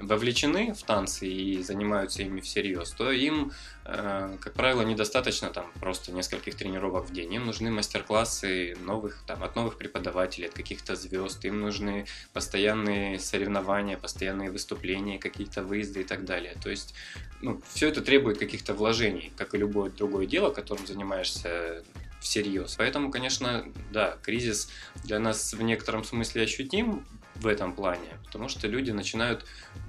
вовлечены 0.00 0.72
в 0.72 0.82
танцы 0.82 1.28
и 1.28 1.62
занимаются 1.62 2.22
ими 2.22 2.40
всерьез, 2.40 2.90
то 2.92 3.12
им, 3.12 3.52
э, 3.84 4.36
как 4.40 4.54
правило, 4.54 4.82
недостаточно 4.82 5.50
там 5.50 5.70
просто 5.80 6.12
нескольких 6.12 6.54
тренировок 6.54 7.10
в 7.10 7.12
день. 7.12 7.34
Им 7.34 7.44
нужны 7.44 7.70
мастер-классы 7.70 8.74
новых, 8.80 9.22
там, 9.26 9.44
от 9.44 9.54
новых 9.54 9.76
преподавателей, 9.76 10.48
от 10.48 10.54
каких-то 10.54 10.96
звезд. 10.96 11.44
Им 11.44 11.60
нужны 11.60 12.06
постоянные 12.32 13.18
соревнования, 13.18 13.98
постоянные 13.98 14.50
выступления, 14.50 15.18
какие-то 15.18 15.62
выезды 15.62 16.00
и 16.00 16.04
так 16.04 16.24
далее. 16.24 16.56
То 16.62 16.70
есть 16.70 16.94
ну, 17.42 17.60
все 17.74 17.88
это 17.88 18.00
требует 18.00 18.38
каких-то 18.38 18.72
вложений, 18.72 19.30
как 19.36 19.54
и 19.54 19.58
любое 19.58 19.90
другое 19.90 20.26
дело, 20.26 20.50
которым 20.50 20.86
занимаешься 20.86 21.84
всерьез. 22.22 22.76
Поэтому, 22.76 23.10
конечно, 23.10 23.64
да, 23.90 24.16
кризис 24.22 24.70
для 25.04 25.18
нас 25.18 25.52
в 25.52 25.62
некотором 25.62 26.04
смысле 26.04 26.42
ощутим 26.42 27.04
в 27.34 27.46
этом 27.46 27.72
плане, 27.74 28.18
потому 28.24 28.48
что 28.48 28.68
люди 28.68 28.90
начинают 28.90 29.44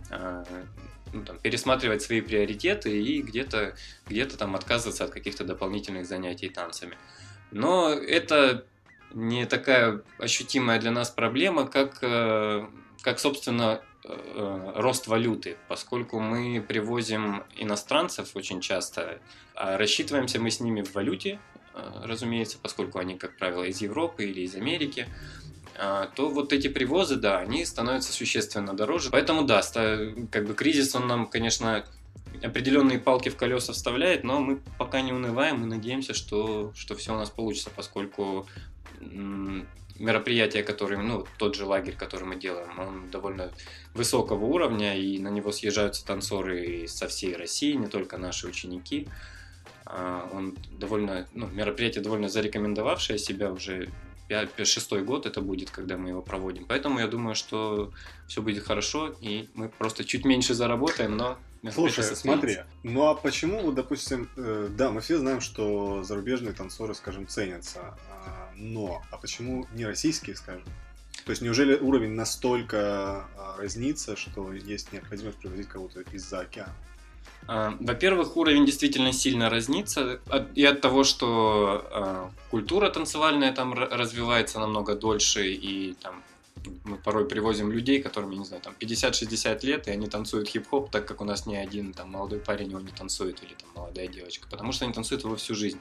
э, 0.09 0.43
ну, 1.13 1.23
там, 1.23 1.37
пересматривать 1.39 2.01
свои 2.01 2.21
приоритеты 2.21 3.01
и 3.01 3.21
где-то 3.21 3.75
где 4.07 4.25
там 4.25 4.55
отказываться 4.55 5.05
от 5.05 5.11
каких-то 5.11 5.43
дополнительных 5.43 6.05
занятий 6.05 6.49
танцами. 6.49 6.97
Но 7.51 7.89
это 7.91 8.65
не 9.13 9.45
такая 9.45 10.01
ощутимая 10.17 10.79
для 10.79 10.91
нас 10.91 11.11
проблема, 11.11 11.67
как, 11.67 11.99
э, 12.01 12.65
как 13.01 13.19
собственно, 13.19 13.81
э, 14.03 14.71
рост 14.75 15.07
валюты, 15.07 15.57
поскольку 15.67 16.19
мы 16.19 16.61
привозим 16.61 17.43
иностранцев 17.55 18.35
очень 18.35 18.59
часто, 18.59 19.19
а 19.55 19.77
рассчитываемся 19.77 20.39
мы 20.39 20.49
с 20.49 20.59
ними 20.59 20.81
в 20.81 20.93
валюте, 20.93 21.39
разумеется, 21.73 22.57
поскольку 22.61 22.99
они, 22.99 23.17
как 23.17 23.37
правило, 23.37 23.63
из 23.63 23.81
Европы 23.81 24.25
или 24.25 24.41
из 24.41 24.55
Америки, 24.55 25.07
а, 25.77 26.07
то 26.15 26.29
вот 26.29 26.53
эти 26.53 26.67
привозы, 26.67 27.15
да, 27.15 27.39
они 27.39 27.65
становятся 27.65 28.13
существенно 28.13 28.73
дороже. 28.73 29.09
Поэтому, 29.11 29.43
да, 29.43 29.61
как 30.31 30.45
бы 30.45 30.53
кризис, 30.53 30.95
он 30.95 31.07
нам, 31.07 31.27
конечно, 31.27 31.85
определенные 32.41 32.99
палки 32.99 33.29
в 33.29 33.35
колеса 33.35 33.73
вставляет, 33.73 34.23
но 34.23 34.39
мы 34.39 34.59
пока 34.77 35.01
не 35.01 35.13
унываем 35.13 35.63
и 35.63 35.65
надеемся, 35.65 36.13
что, 36.13 36.71
что 36.75 36.95
все 36.95 37.13
у 37.13 37.17
нас 37.17 37.29
получится, 37.29 37.69
поскольку 37.75 38.47
мероприятие, 39.99 40.63
которое, 40.63 40.97
ну, 40.97 41.25
тот 41.37 41.55
же 41.55 41.65
лагерь, 41.65 41.95
который 41.95 42.25
мы 42.25 42.35
делаем, 42.35 42.79
он 42.79 43.09
довольно 43.11 43.51
высокого 43.93 44.45
уровня, 44.45 44.97
и 44.97 45.19
на 45.19 45.29
него 45.29 45.51
съезжаются 45.51 46.05
танцоры 46.05 46.87
со 46.87 47.07
всей 47.07 47.35
России, 47.35 47.73
не 47.73 47.87
только 47.87 48.17
наши 48.17 48.47
ученики. 48.47 49.07
А, 49.85 50.29
он 50.33 50.57
довольно, 50.79 51.27
ну, 51.33 51.47
мероприятие 51.47 52.03
довольно 52.03 52.29
зарекомендовавшее 52.29 53.19
себя 53.19 53.51
уже 53.51 53.89
шестой 54.63 55.03
год 55.03 55.25
это 55.25 55.41
будет, 55.41 55.69
когда 55.69 55.97
мы 55.97 56.09
его 56.09 56.21
проводим. 56.21 56.65
Поэтому 56.65 56.99
я 56.99 57.07
думаю, 57.07 57.35
что 57.35 57.91
все 58.27 58.41
будет 58.41 58.63
хорошо, 58.63 59.13
и 59.21 59.49
мы 59.53 59.69
просто 59.69 60.03
чуть 60.03 60.25
меньше 60.25 60.53
заработаем, 60.53 61.15
но 61.17 61.37
Слушай, 61.71 62.03
смотри, 62.03 62.57
ну 62.83 63.07
а 63.07 63.15
почему, 63.15 63.61
вот, 63.61 63.75
допустим, 63.75 64.29
э, 64.35 64.67
да, 64.71 64.91
мы 64.91 64.99
все 64.99 65.17
знаем, 65.17 65.39
что 65.39 66.03
зарубежные 66.03 66.53
танцоры, 66.53 66.93
скажем, 66.93 67.25
ценятся, 67.25 67.97
э, 68.25 68.55
но, 68.57 69.01
а 69.11 69.17
почему 69.17 69.65
не 69.73 69.85
российские, 69.85 70.35
скажем? 70.35 70.65
То 71.25 71.29
есть 71.29 71.41
неужели 71.41 71.75
уровень 71.75 72.11
настолько 72.11 73.27
э, 73.37 73.61
разнится, 73.61 74.17
что 74.17 74.51
есть 74.51 74.91
необходимость 74.91 75.37
привозить 75.37 75.69
кого-то 75.69 76.01
из-за 76.11 76.41
океана? 76.41 76.73
А, 77.47 77.75
во-первых, 77.79 78.37
уровень 78.37 78.65
действительно 78.65 79.13
сильно 79.13 79.49
разнится 79.49 80.19
и 80.55 80.63
от 80.63 80.81
того, 80.81 81.03
что 81.03 81.85
а, 81.91 82.31
культура 82.51 82.89
танцевальная 82.89 83.53
там 83.53 83.73
развивается 83.73 84.59
намного 84.59 84.95
дольше, 84.95 85.51
и 85.51 85.93
там 86.01 86.23
мы 86.85 86.97
порой 86.97 87.27
привозим 87.27 87.71
людей, 87.71 88.01
которым, 88.01 88.31
я 88.31 88.37
не 88.37 88.45
знаю, 88.45 88.61
там 88.61 88.73
50-60 88.79 89.65
лет, 89.65 89.87
и 89.87 89.91
они 89.91 90.07
танцуют 90.07 90.47
хип-хоп, 90.47 90.89
так 90.91 91.05
как 91.05 91.21
у 91.21 91.25
нас 91.25 91.45
ни 91.45 91.55
один 91.55 91.93
там 91.93 92.11
молодой 92.11 92.39
парень 92.39 92.69
его 92.69 92.79
не 92.79 92.91
танцует, 92.91 93.43
или 93.43 93.53
там 93.53 93.69
молодая 93.75 94.07
девочка, 94.07 94.47
потому 94.49 94.71
что 94.71 94.85
они 94.85 94.93
танцуют 94.93 95.23
его 95.23 95.35
всю 95.35 95.55
жизнь. 95.55 95.79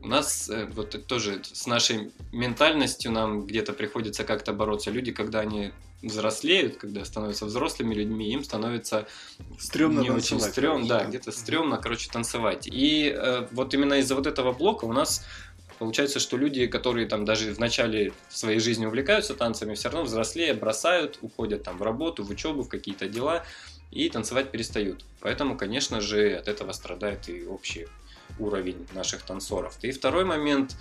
У 0.00 0.08
нас 0.08 0.48
э, 0.48 0.66
вот 0.66 1.06
тоже 1.06 1.42
с 1.44 1.66
нашей 1.66 2.12
ментальностью 2.32 3.12
нам 3.12 3.46
где-то 3.46 3.72
приходится 3.72 4.24
как-то 4.24 4.52
бороться. 4.52 4.90
Люди, 4.90 5.12
когда 5.12 5.40
они 5.40 5.72
взрослеют, 6.02 6.76
когда 6.76 7.04
становятся 7.04 7.46
взрослыми 7.46 7.94
людьми, 7.94 8.32
им 8.32 8.44
становится 8.44 9.06
стрёмно 9.58 10.00
не 10.00 10.10
очень 10.10 10.40
стрёмно, 10.40 10.86
да, 10.86 11.04
где-то 11.04 11.32
стрёмно, 11.32 11.78
короче, 11.78 12.10
танцевать. 12.10 12.66
И 12.66 13.14
э, 13.16 13.46
вот 13.50 13.74
именно 13.74 13.94
из-за 13.94 14.14
вот 14.14 14.26
этого 14.26 14.52
блока 14.52 14.84
у 14.84 14.92
нас 14.92 15.24
Получается, 15.78 16.20
что 16.20 16.36
люди, 16.36 16.66
которые 16.66 17.06
там 17.06 17.24
даже 17.24 17.52
в 17.54 17.58
начале 17.58 18.12
своей 18.28 18.60
жизни 18.60 18.86
увлекаются 18.86 19.34
танцами, 19.34 19.74
все 19.74 19.90
равно 19.90 20.04
взрослее, 20.04 20.54
бросают, 20.54 21.18
уходят 21.20 21.64
там 21.64 21.76
в 21.76 21.82
работу, 21.82 22.24
в 22.24 22.30
учебу, 22.30 22.62
в 22.62 22.68
какие-то 22.68 23.08
дела 23.08 23.44
и 23.90 24.08
танцевать 24.08 24.50
перестают. 24.50 25.04
Поэтому, 25.20 25.56
конечно 25.56 26.00
же, 26.00 26.34
от 26.34 26.48
этого 26.48 26.72
страдает 26.72 27.28
и 27.28 27.46
общий 27.46 27.88
уровень 28.38 28.86
наших 28.94 29.22
танцоров. 29.22 29.76
И 29.82 29.90
второй 29.92 30.24
момент. 30.24 30.76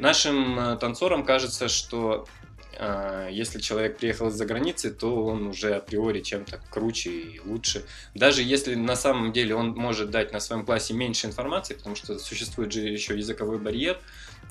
Нашим 0.00 0.58
э, 0.58 0.76
танцорам 0.76 1.24
кажется, 1.24 1.68
что 1.68 2.26
если 3.30 3.60
человек 3.60 3.98
приехал 3.98 4.28
из-за 4.28 4.44
границы, 4.46 4.90
то 4.90 5.24
он 5.24 5.46
уже 5.46 5.74
априори 5.74 6.20
чем-то 6.20 6.60
круче 6.70 7.10
и 7.10 7.40
лучше. 7.40 7.84
Даже 8.14 8.42
если 8.42 8.74
на 8.74 8.96
самом 8.96 9.32
деле 9.32 9.54
он 9.54 9.70
может 9.70 10.10
дать 10.10 10.32
на 10.32 10.40
своем 10.40 10.64
классе 10.64 10.94
меньше 10.94 11.26
информации, 11.26 11.74
потому 11.74 11.96
что 11.96 12.18
существует 12.18 12.72
же 12.72 12.80
еще 12.80 13.16
языковой 13.16 13.58
барьер, 13.58 14.00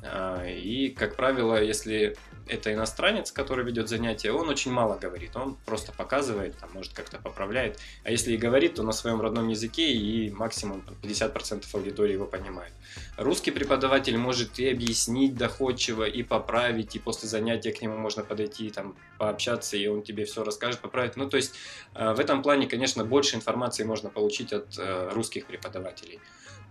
а, 0.04 0.46
и, 0.46 0.90
как 0.90 1.16
правило, 1.16 1.62
если 1.62 2.16
это 2.48 2.74
иностранец, 2.74 3.32
который 3.32 3.66
ведет 3.66 3.90
занятия, 3.90 4.32
он 4.32 4.50
очень 4.50 4.72
мало 4.72 4.98
говорит, 4.98 5.36
он 5.36 5.56
просто 5.66 5.92
показывает, 5.92 6.58
там, 6.58 6.70
может 6.74 6.94
как-то 6.94 7.18
поправляет. 7.18 7.80
А 8.04 8.12
если 8.12 8.34
и 8.34 8.38
говорит, 8.38 8.76
то 8.76 8.84
на 8.84 8.92
своем 8.92 9.22
родном 9.22 9.48
языке 9.48 9.92
и 9.92 10.30
максимум 10.32 10.84
50% 11.02 11.66
аудитории 11.74 12.14
его 12.14 12.26
понимает. 12.26 12.74
Русский 13.18 13.52
преподаватель 13.52 14.18
может 14.18 14.60
и 14.60 14.70
объяснить 14.70 15.36
доходчиво, 15.36 16.04
и 16.04 16.24
поправить, 16.24 16.96
и 16.96 17.00
после 17.00 17.30
занятия 17.30 17.72
к 17.72 17.82
нему 17.82 17.98
можно 17.98 18.24
подойти, 18.24 18.70
там, 18.70 18.96
пообщаться, 19.18 19.78
и 19.78 19.88
он 19.88 20.04
тебе 20.04 20.26
все 20.26 20.44
расскажет, 20.44 20.82
поправит. 20.82 21.16
Ну, 21.16 21.30
то 21.30 21.38
есть 21.38 21.54
а, 21.94 22.14
в 22.14 22.20
этом 22.20 22.42
плане, 22.44 22.68
конечно, 22.68 23.06
больше 23.06 23.36
информации 23.36 23.84
можно 23.84 24.10
получить 24.10 24.54
от 24.54 24.78
э, 24.78 25.10
русских 25.14 25.46
преподавателей. 25.46 26.20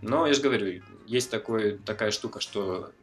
Но 0.01 0.27
я 0.27 0.33
же 0.33 0.41
говорю, 0.41 0.81
есть 1.07 1.29
такой, 1.31 1.77
такая 1.77 2.11
штука, 2.11 2.41
что 2.41 2.91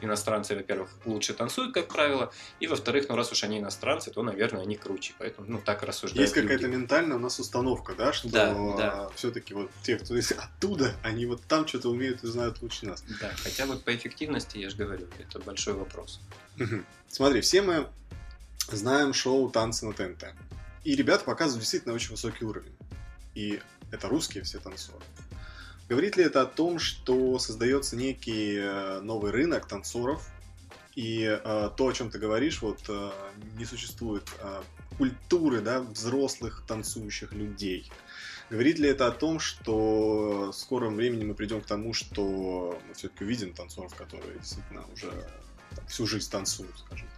иностранцы, 0.00 0.54
во-первых, 0.54 0.90
лучше 1.04 1.34
танцуют, 1.34 1.74
как 1.74 1.88
правило, 1.88 2.32
и, 2.60 2.66
во-вторых, 2.66 3.06
ну, 3.08 3.16
раз 3.16 3.32
уж 3.32 3.44
они 3.44 3.58
иностранцы, 3.58 4.10
то, 4.10 4.22
наверное, 4.22 4.62
они 4.62 4.76
круче, 4.76 5.14
поэтому, 5.18 5.46
ну, 5.48 5.60
так 5.64 5.82
рассуждают 5.82 6.20
Есть 6.20 6.34
какая-то 6.34 6.68
ментальная 6.68 7.16
у 7.16 7.20
нас 7.20 7.38
установка, 7.38 7.94
да, 7.94 8.12
что 8.12 8.28
да, 8.28 8.54
да. 8.76 9.10
все-таки 9.14 9.54
вот 9.54 9.70
те, 9.82 9.96
кто 9.96 10.16
из 10.16 10.32
оттуда, 10.32 10.94
они 11.02 11.26
вот 11.26 11.42
там 11.42 11.66
что-то 11.66 11.90
умеют 11.90 12.24
и 12.24 12.26
знают 12.26 12.62
лучше 12.62 12.86
нас. 12.86 13.04
Да, 13.20 13.30
хотя 13.42 13.66
вот 13.66 13.84
по 13.84 13.94
эффективности, 13.94 14.58
я 14.58 14.70
же 14.70 14.76
говорю, 14.76 15.06
это 15.18 15.38
большой 15.40 15.74
вопрос. 15.74 16.20
Смотри, 17.08 17.40
все 17.40 17.62
мы 17.62 17.86
знаем 18.70 19.14
шоу 19.14 19.50
«Танцы 19.50 19.86
на 19.86 19.92
ТНТ», 19.92 20.34
и 20.84 20.94
ребята 20.94 21.24
показывают 21.24 21.60
действительно 21.60 21.94
очень 21.94 22.10
высокий 22.10 22.44
уровень, 22.44 22.74
и 23.34 23.60
это 23.90 24.08
русские 24.08 24.42
все 24.42 24.58
танцоры. 24.58 25.04
Говорит 25.88 26.16
ли 26.16 26.24
это 26.24 26.42
о 26.42 26.46
том, 26.46 26.78
что 26.78 27.38
создается 27.38 27.96
некий 27.96 28.56
э, 28.58 29.00
новый 29.00 29.30
рынок 29.32 29.66
танцоров, 29.66 30.28
и 30.98 31.22
э, 31.22 31.70
то, 31.76 31.86
о 31.86 31.92
чем 31.92 32.10
ты 32.10 32.18
говоришь, 32.18 32.60
вот 32.60 32.80
э, 32.88 33.10
не 33.56 33.64
существует 33.64 34.24
э, 34.40 34.62
культуры 34.98 35.60
да, 35.60 35.80
взрослых 35.80 36.64
танцующих 36.66 37.32
людей. 37.32 37.88
Говорит 38.50 38.78
ли 38.78 38.88
это 38.88 39.06
о 39.06 39.12
том, 39.12 39.38
что 39.38 40.50
в 40.50 40.52
скором 40.52 40.96
времени 40.96 41.24
мы 41.24 41.34
придем 41.34 41.60
к 41.60 41.66
тому, 41.66 41.94
что 41.94 42.80
мы 42.88 42.94
все-таки 42.94 43.24
увидим 43.24 43.54
танцоров, 43.54 43.94
которые 43.94 44.38
действительно 44.38 44.84
уже 44.92 45.12
там, 45.76 45.86
всю 45.86 46.06
жизнь 46.06 46.30
танцуют, 46.30 46.76
скажем 46.78 47.06
так? 47.16 47.17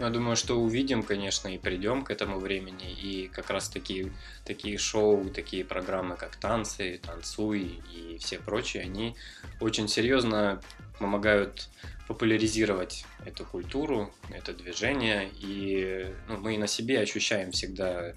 Я 0.00 0.08
думаю, 0.08 0.34
что 0.34 0.58
увидим, 0.58 1.02
конечно, 1.02 1.48
и 1.48 1.58
придем 1.58 2.04
к 2.04 2.10
этому 2.10 2.38
времени. 2.38 2.90
И 2.90 3.28
как 3.28 3.50
раз 3.50 3.68
такие, 3.68 4.10
такие 4.46 4.78
шоу, 4.78 5.28
такие 5.28 5.62
программы, 5.62 6.16
как 6.16 6.36
«Танцы», 6.36 6.98
«Танцуй» 7.04 7.82
и 7.92 8.16
все 8.18 8.38
прочие, 8.38 8.84
они 8.84 9.14
очень 9.60 9.88
серьезно 9.88 10.62
помогают 10.98 11.68
популяризировать 12.08 13.04
эту 13.26 13.44
культуру, 13.44 14.10
это 14.30 14.54
движение. 14.54 15.30
И 15.38 16.06
ну, 16.28 16.38
мы 16.38 16.56
на 16.56 16.66
себе 16.66 17.00
ощущаем 17.00 17.52
всегда 17.52 18.14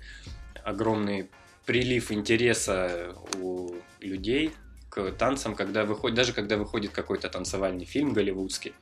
огромный 0.64 1.30
прилив 1.66 2.14
интереса 2.14 3.14
у 3.40 3.76
людей 4.00 4.54
к 4.90 5.12
танцам, 5.12 5.54
когда 5.54 5.84
выходит, 5.84 6.16
даже 6.16 6.32
когда 6.32 6.56
выходит 6.56 6.92
какой-то 6.92 7.28
танцевальный 7.28 7.86
фильм 7.86 8.14
голливудский. 8.14 8.74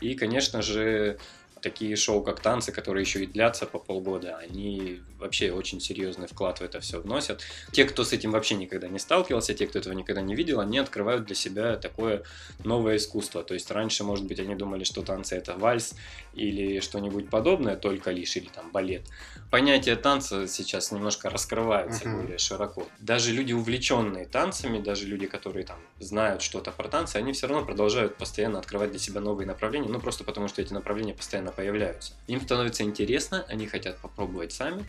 И, 0.00 0.14
конечно 0.14 0.62
же, 0.62 1.18
такие 1.66 1.96
шоу, 1.96 2.22
как 2.22 2.38
танцы, 2.38 2.70
которые 2.70 3.02
еще 3.02 3.24
и 3.24 3.26
длятся 3.26 3.66
по 3.66 3.80
полгода, 3.80 4.36
они 4.36 5.00
вообще 5.18 5.50
очень 5.50 5.80
серьезный 5.80 6.28
вклад 6.28 6.60
в 6.60 6.62
это 6.62 6.78
все 6.78 7.00
вносят. 7.00 7.42
Те, 7.72 7.84
кто 7.86 8.04
с 8.04 8.12
этим 8.12 8.30
вообще 8.30 8.54
никогда 8.54 8.86
не 8.88 9.00
сталкивался, 9.00 9.52
те, 9.52 9.66
кто 9.66 9.80
этого 9.80 9.92
никогда 9.92 10.22
не 10.22 10.36
видел, 10.36 10.60
они 10.60 10.78
открывают 10.78 11.24
для 11.24 11.34
себя 11.34 11.76
такое 11.76 12.22
новое 12.62 12.98
искусство. 12.98 13.42
То 13.42 13.54
есть 13.54 13.68
раньше, 13.72 14.04
может 14.04 14.26
быть, 14.26 14.38
они 14.38 14.54
думали, 14.54 14.84
что 14.84 15.02
танцы 15.02 15.34
это 15.34 15.56
вальс 15.56 15.96
или 16.34 16.78
что-нибудь 16.78 17.30
подобное, 17.30 17.74
только 17.74 18.12
лишь, 18.12 18.36
или 18.36 18.46
там 18.46 18.70
балет. 18.70 19.02
Понятие 19.50 19.94
танца 19.96 20.48
сейчас 20.48 20.90
немножко 20.90 21.30
раскрывается 21.30 22.04
uh-huh. 22.04 22.20
более 22.20 22.38
широко. 22.38 22.86
Даже 22.98 23.32
люди, 23.32 23.52
увлеченные 23.52 24.26
танцами, 24.26 24.80
даже 24.80 25.06
люди, 25.06 25.26
которые 25.26 25.64
там 25.64 25.78
знают 26.00 26.42
что-то 26.42 26.72
про 26.72 26.88
танцы, 26.88 27.16
они 27.16 27.32
все 27.32 27.46
равно 27.46 27.64
продолжают 27.64 28.16
постоянно 28.16 28.58
открывать 28.58 28.90
для 28.90 28.98
себя 28.98 29.20
новые 29.20 29.46
направления, 29.46 29.88
ну 29.88 30.00
просто 30.00 30.24
потому 30.24 30.48
что 30.48 30.62
эти 30.62 30.72
направления 30.72 31.14
постоянно 31.14 31.52
появляются. 31.52 32.12
Им 32.26 32.40
становится 32.40 32.82
интересно, 32.82 33.44
они 33.48 33.66
хотят 33.66 33.98
попробовать 33.98 34.52
сами, 34.52 34.84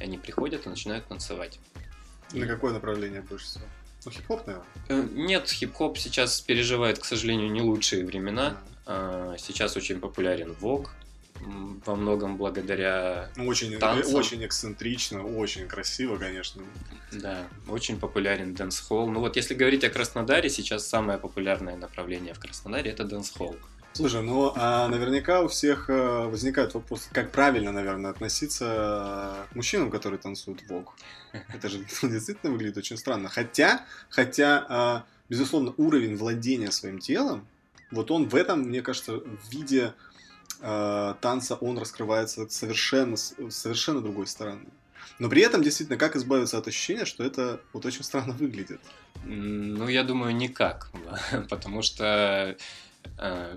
они 0.00 0.18
приходят 0.18 0.66
и 0.66 0.68
начинают 0.68 1.06
танцевать. 1.06 1.60
На 2.32 2.46
какое 2.46 2.72
направление 2.72 3.20
больше 3.20 3.46
всего? 3.46 3.64
Ну, 4.04 4.10
хип-хоп, 4.10 4.46
наверное? 4.46 4.66
Э, 4.88 5.06
нет, 5.12 5.48
хип-хоп 5.48 5.96
сейчас 5.96 6.40
переживает, 6.40 6.98
к 6.98 7.04
сожалению, 7.04 7.52
не 7.52 7.60
лучшие 7.60 8.04
времена. 8.04 8.56
Мм. 8.84 9.38
Сейчас 9.38 9.76
очень 9.76 10.00
популярен 10.00 10.54
vogue, 10.54 10.90
во 11.84 11.96
многом 11.96 12.36
благодаря 12.36 13.30
ну, 13.36 13.46
очень, 13.46 13.78
танцам. 13.78 14.14
очень 14.14 14.44
эксцентрично, 14.44 15.24
очень 15.24 15.68
красиво, 15.68 16.16
конечно. 16.16 16.62
Да, 17.12 17.46
очень 17.68 17.98
популярен 17.98 18.54
dancehall. 18.54 19.10
Ну 19.10 19.20
вот 19.20 19.36
если 19.36 19.54
говорить 19.54 19.84
о 19.84 19.90
Краснодаре, 19.90 20.48
сейчас 20.48 20.86
самое 20.86 21.18
популярное 21.18 21.76
направление 21.76 22.34
в 22.34 22.38
Краснодаре 22.38 22.90
это 22.90 23.04
dancehall. 23.04 23.56
Слушай, 23.94 24.22
ну 24.22 24.52
а 24.56 24.88
наверняка 24.88 25.42
у 25.42 25.48
всех 25.48 25.90
э, 25.90 26.26
возникает 26.26 26.72
вопрос, 26.72 27.08
как 27.12 27.30
правильно, 27.30 27.72
наверное, 27.72 28.10
относиться 28.10 29.46
к 29.50 29.54
мужчинам, 29.54 29.90
которые 29.90 30.18
танцуют 30.18 30.62
vogue. 30.68 30.94
Это 31.54 31.68
же 31.68 31.78
действительно 32.02 32.52
выглядит 32.52 32.78
очень 32.78 32.96
странно. 32.96 33.28
Хотя, 33.28 33.84
хотя, 34.08 35.04
безусловно, 35.28 35.74
уровень 35.76 36.16
владения 36.16 36.70
своим 36.70 37.00
телом, 37.00 37.46
вот 37.90 38.10
он 38.10 38.28
в 38.28 38.34
этом, 38.34 38.60
мне 38.60 38.80
кажется, 38.80 39.18
в 39.18 39.50
виде 39.50 39.92
э, 40.60 41.14
танца 41.20 41.54
он 41.56 41.78
раскрывается 41.78 42.48
совершенно, 42.48 43.16
совершенно 43.16 44.00
другой 44.00 44.26
стороны. 44.26 44.66
Но 45.18 45.28
при 45.28 45.42
этом, 45.42 45.62
действительно, 45.62 45.98
как 45.98 46.16
избавиться 46.16 46.58
от 46.58 46.66
ощущения, 46.66 47.04
что 47.04 47.24
это 47.24 47.60
вот 47.72 47.84
очень 47.86 48.02
странно 48.02 48.32
выглядит? 48.32 48.80
Ну, 49.24 49.88
я 49.88 50.02
думаю, 50.04 50.34
никак. 50.34 50.90
Потому 51.50 51.82
что 51.82 52.56
э, 53.18 53.56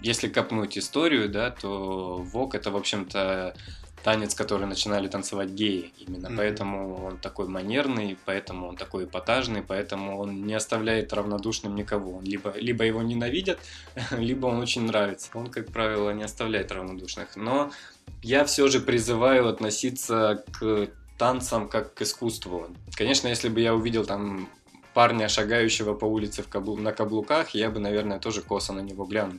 если 0.00 0.28
копнуть 0.28 0.78
историю, 0.78 1.28
да, 1.28 1.50
то 1.50 2.18
ВОК 2.18 2.54
это, 2.54 2.70
в 2.70 2.76
общем-то, 2.76 3.56
танец, 4.04 4.34
который 4.34 4.66
начинали 4.66 5.08
танцевать 5.08 5.48
геи. 5.48 5.92
Именно 5.98 6.26
mm-hmm. 6.26 6.36
поэтому 6.36 7.04
он 7.06 7.16
такой 7.16 7.48
манерный, 7.48 8.18
поэтому 8.26 8.68
он 8.68 8.76
такой 8.76 9.04
эпатажный, 9.04 9.62
поэтому 9.62 10.18
он 10.18 10.46
не 10.46 10.54
оставляет 10.54 11.12
равнодушным 11.12 11.74
никого. 11.74 12.18
Он 12.18 12.24
либо, 12.24 12.52
либо 12.56 12.84
его 12.84 13.02
ненавидят, 13.02 13.58
либо 14.10 14.46
он 14.46 14.60
очень 14.60 14.82
нравится. 14.82 15.30
Он, 15.34 15.48
как 15.48 15.72
правило, 15.72 16.10
не 16.10 16.22
оставляет 16.22 16.70
равнодушных. 16.70 17.34
Но 17.36 17.72
я 18.22 18.44
все 18.44 18.68
же 18.68 18.80
призываю 18.80 19.48
относиться 19.48 20.44
к 20.52 20.88
танцам 21.18 21.68
как 21.68 21.94
к 21.94 22.02
искусству. 22.02 22.68
Конечно, 22.94 23.28
если 23.28 23.48
бы 23.48 23.60
я 23.60 23.74
увидел 23.74 24.04
там 24.04 24.48
парня, 24.92 25.28
шагающего 25.28 25.94
по 25.94 26.04
улице 26.04 26.42
в 26.42 26.48
каблу... 26.48 26.76
на 26.76 26.92
каблуках, 26.92 27.50
я 27.50 27.70
бы, 27.70 27.80
наверное, 27.80 28.18
тоже 28.18 28.42
косо 28.42 28.74
на 28.74 28.80
него 28.80 29.06
глянул 29.06 29.38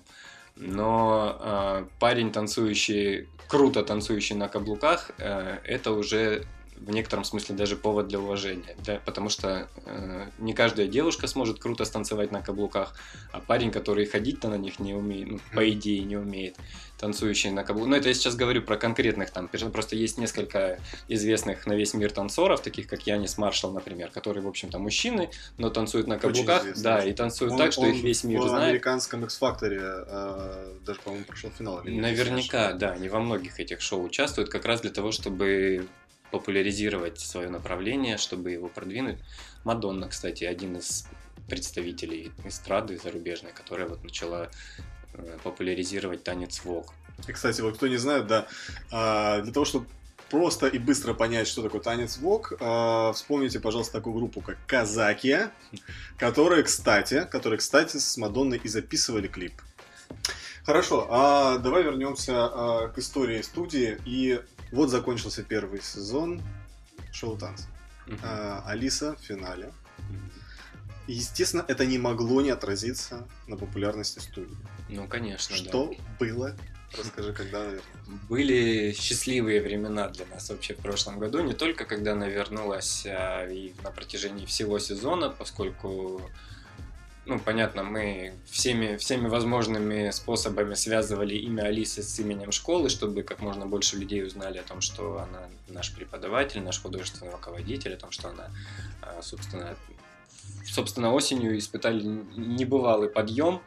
но 0.55 1.37
э, 1.39 1.85
парень, 1.99 2.31
танцующий, 2.31 3.27
круто 3.47 3.83
танцующий 3.83 4.35
на 4.35 4.47
каблуках, 4.47 5.11
э, 5.17 5.57
это 5.63 5.91
уже 5.91 6.45
в 6.77 6.91
некотором 6.91 7.23
смысле 7.23 7.55
даже 7.55 7.75
повод 7.75 8.07
для 8.07 8.19
уважения, 8.19 8.75
да, 8.85 8.99
потому 9.05 9.29
что 9.29 9.67
э, 9.85 10.27
не 10.39 10.53
каждая 10.53 10.87
девушка 10.87 11.27
сможет 11.27 11.59
круто 11.59 11.85
станцевать 11.85 12.31
на 12.31 12.41
каблуках, 12.41 12.95
а 13.31 13.39
парень, 13.39 13.71
который 13.71 14.05
ходить-то 14.05 14.49
на 14.49 14.55
них 14.55 14.79
не 14.79 14.93
умеет, 14.93 15.27
ну, 15.31 15.39
по 15.53 15.69
идее 15.69 16.03
не 16.03 16.17
умеет, 16.17 16.55
танцующий 16.99 17.51
на 17.51 17.63
каблуках. 17.63 17.89
Ну, 17.89 17.95
это 17.95 18.09
я 18.09 18.13
сейчас 18.13 18.35
говорю 18.35 18.61
про 18.61 18.77
конкретных 18.77 19.31
там, 19.31 19.47
просто 19.47 19.95
есть 19.95 20.17
несколько 20.17 20.79
известных 21.07 21.65
на 21.65 21.73
весь 21.73 21.93
мир 21.93 22.11
танцоров, 22.11 22.61
таких 22.61 22.87
как 22.87 23.07
Янис 23.07 23.37
Маршал, 23.37 23.71
например, 23.71 24.09
которые, 24.09 24.43
в 24.43 24.47
общем-то, 24.47 24.77
мужчины, 24.79 25.29
но 25.57 25.69
танцуют 25.69 26.07
на 26.07 26.19
каблуках, 26.19 26.63
да, 26.77 27.03
и 27.03 27.13
танцуют 27.13 27.53
он, 27.53 27.57
так, 27.57 27.71
что 27.71 27.81
он 27.81 27.91
их 27.91 28.03
весь 28.03 28.23
мир 28.23 28.41
знает. 28.41 28.63
В 28.63 28.69
американском 28.69 29.23
X-Factor 29.23 30.05
э, 30.07 30.73
даже, 30.85 30.99
по-моему, 31.01 31.25
прошел 31.25 31.51
финал. 31.57 31.81
Наверняка, 31.83 32.73
да, 32.73 32.91
они 32.91 33.09
во 33.09 33.19
многих 33.19 33.59
этих 33.59 33.81
шоу 33.81 34.03
участвуют 34.03 34.49
как 34.49 34.65
раз 34.65 34.81
для 34.81 34.91
того, 34.91 35.11
чтобы 35.11 35.87
популяризировать 36.35 37.17
свое 37.17 37.47
направление, 37.47 38.17
чтобы 38.17 38.51
его 38.51 38.67
продвинуть. 38.67 39.19
Мадонна, 39.63 40.09
кстати, 40.09 40.43
один 40.43 40.75
из 40.75 41.07
представителей 41.47 42.33
эстрады 42.43 42.97
зарубежной, 42.97 43.53
которая 43.53 43.87
вот 43.87 44.03
начала 44.03 44.49
э, 45.13 45.37
популяризировать 45.43 46.25
танец 46.25 46.65
вок. 46.65 46.93
И, 47.25 47.31
кстати, 47.31 47.61
вот 47.61 47.77
кто 47.77 47.87
не 47.87 47.95
знает, 47.95 48.27
да, 48.27 48.47
а, 48.91 49.39
для 49.43 49.53
того, 49.53 49.63
чтобы 49.63 49.85
просто 50.29 50.67
и 50.67 50.77
быстро 50.77 51.13
понять, 51.13 51.47
что 51.47 51.61
такое 51.61 51.79
танец 51.79 52.17
вок, 52.17 52.51
а, 52.59 53.13
вспомните, 53.13 53.61
пожалуйста, 53.61 53.93
такую 53.93 54.15
группу, 54.15 54.41
как 54.41 54.57
Казакия, 54.67 55.53
которые, 56.17 56.63
кстати, 56.63 57.25
которые, 57.31 57.59
кстати, 57.59 57.95
с 57.95 58.17
Мадонной 58.17 58.59
и 58.61 58.67
записывали 58.67 59.29
клип. 59.29 59.53
Хорошо, 60.65 61.07
а 61.09 61.59
давай 61.59 61.83
вернемся 61.83 62.33
а, 62.35 62.87
к 62.89 62.97
истории 62.97 63.41
студии 63.41 63.97
и 64.03 64.41
вот 64.71 64.89
закончился 64.89 65.43
первый 65.43 65.81
сезон 65.81 66.41
шоу 67.11 67.37
танца. 67.37 67.67
Uh-huh. 68.07 68.19
А, 68.23 68.63
Алиса 68.67 69.15
в 69.15 69.19
финале. 69.25 69.73
Uh-huh. 69.97 70.31
Естественно, 71.07 71.63
это 71.67 71.85
не 71.85 71.97
могло 71.97 72.41
не 72.41 72.49
отразиться 72.49 73.27
на 73.47 73.57
популярности 73.57 74.19
студии. 74.19 74.57
Ну, 74.89 75.07
конечно, 75.07 75.55
Что 75.55 75.87
да. 75.87 75.95
было? 76.19 76.55
Расскажи, 76.97 77.33
когда, 77.33 77.59
наверное. 77.59 77.83
Были 78.29 78.93
счастливые 78.93 79.61
времена 79.61 80.07
для 80.09 80.25
нас 80.27 80.49
вообще 80.49 80.73
в 80.73 80.77
прошлом 80.77 81.19
году. 81.19 81.41
Не 81.41 81.53
только 81.53 81.85
когда 81.85 82.13
она 82.13 82.27
вернулась 82.27 83.05
а 83.05 83.47
и 83.47 83.73
на 83.83 83.91
протяжении 83.91 84.45
всего 84.45 84.79
сезона, 84.79 85.29
поскольку 85.29 86.21
ну, 87.25 87.39
понятно, 87.39 87.83
мы 87.83 88.33
всеми, 88.45 88.97
всеми 88.97 89.27
возможными 89.27 90.11
способами 90.11 90.75
связывали 90.75 91.35
имя 91.35 91.63
Алисы 91.63 92.03
с 92.03 92.19
именем 92.19 92.51
школы, 92.51 92.89
чтобы 92.89 93.23
как 93.23 93.39
можно 93.39 93.65
больше 93.65 93.97
людей 93.97 94.23
узнали 94.23 94.59
о 94.59 94.63
том, 94.63 94.81
что 94.81 95.19
она 95.19 95.49
наш 95.67 95.93
преподаватель, 95.93 96.61
наш 96.61 96.81
художественный 96.81 97.31
руководитель, 97.31 97.93
о 97.93 97.97
том, 97.97 98.11
что 98.11 98.29
она, 98.29 98.51
а, 99.01 99.21
собственно, 99.23 99.75
собственно 100.65 101.13
осенью 101.13 101.57
испытали 101.57 102.03
небывалый 102.03 103.09
подъем. 103.09 103.61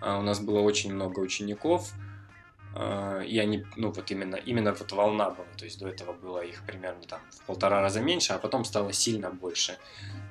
А, 0.00 0.18
у 0.18 0.22
нас 0.22 0.40
было 0.40 0.60
очень 0.60 0.94
много 0.94 1.20
учеников, 1.20 1.92
а, 2.74 3.20
и 3.20 3.38
они, 3.38 3.64
ну 3.76 3.90
вот 3.90 4.10
именно, 4.10 4.36
именно 4.36 4.72
вот 4.72 4.92
волна 4.92 5.30
была, 5.30 5.46
то 5.56 5.64
есть 5.64 5.78
до 5.78 5.88
этого 5.88 6.12
было 6.12 6.40
их 6.40 6.62
примерно 6.66 7.02
там 7.02 7.20
в 7.30 7.42
полтора 7.46 7.80
раза 7.80 8.00
меньше, 8.00 8.32
а 8.32 8.38
потом 8.38 8.64
стало 8.64 8.92
сильно 8.92 9.30
больше. 9.30 9.78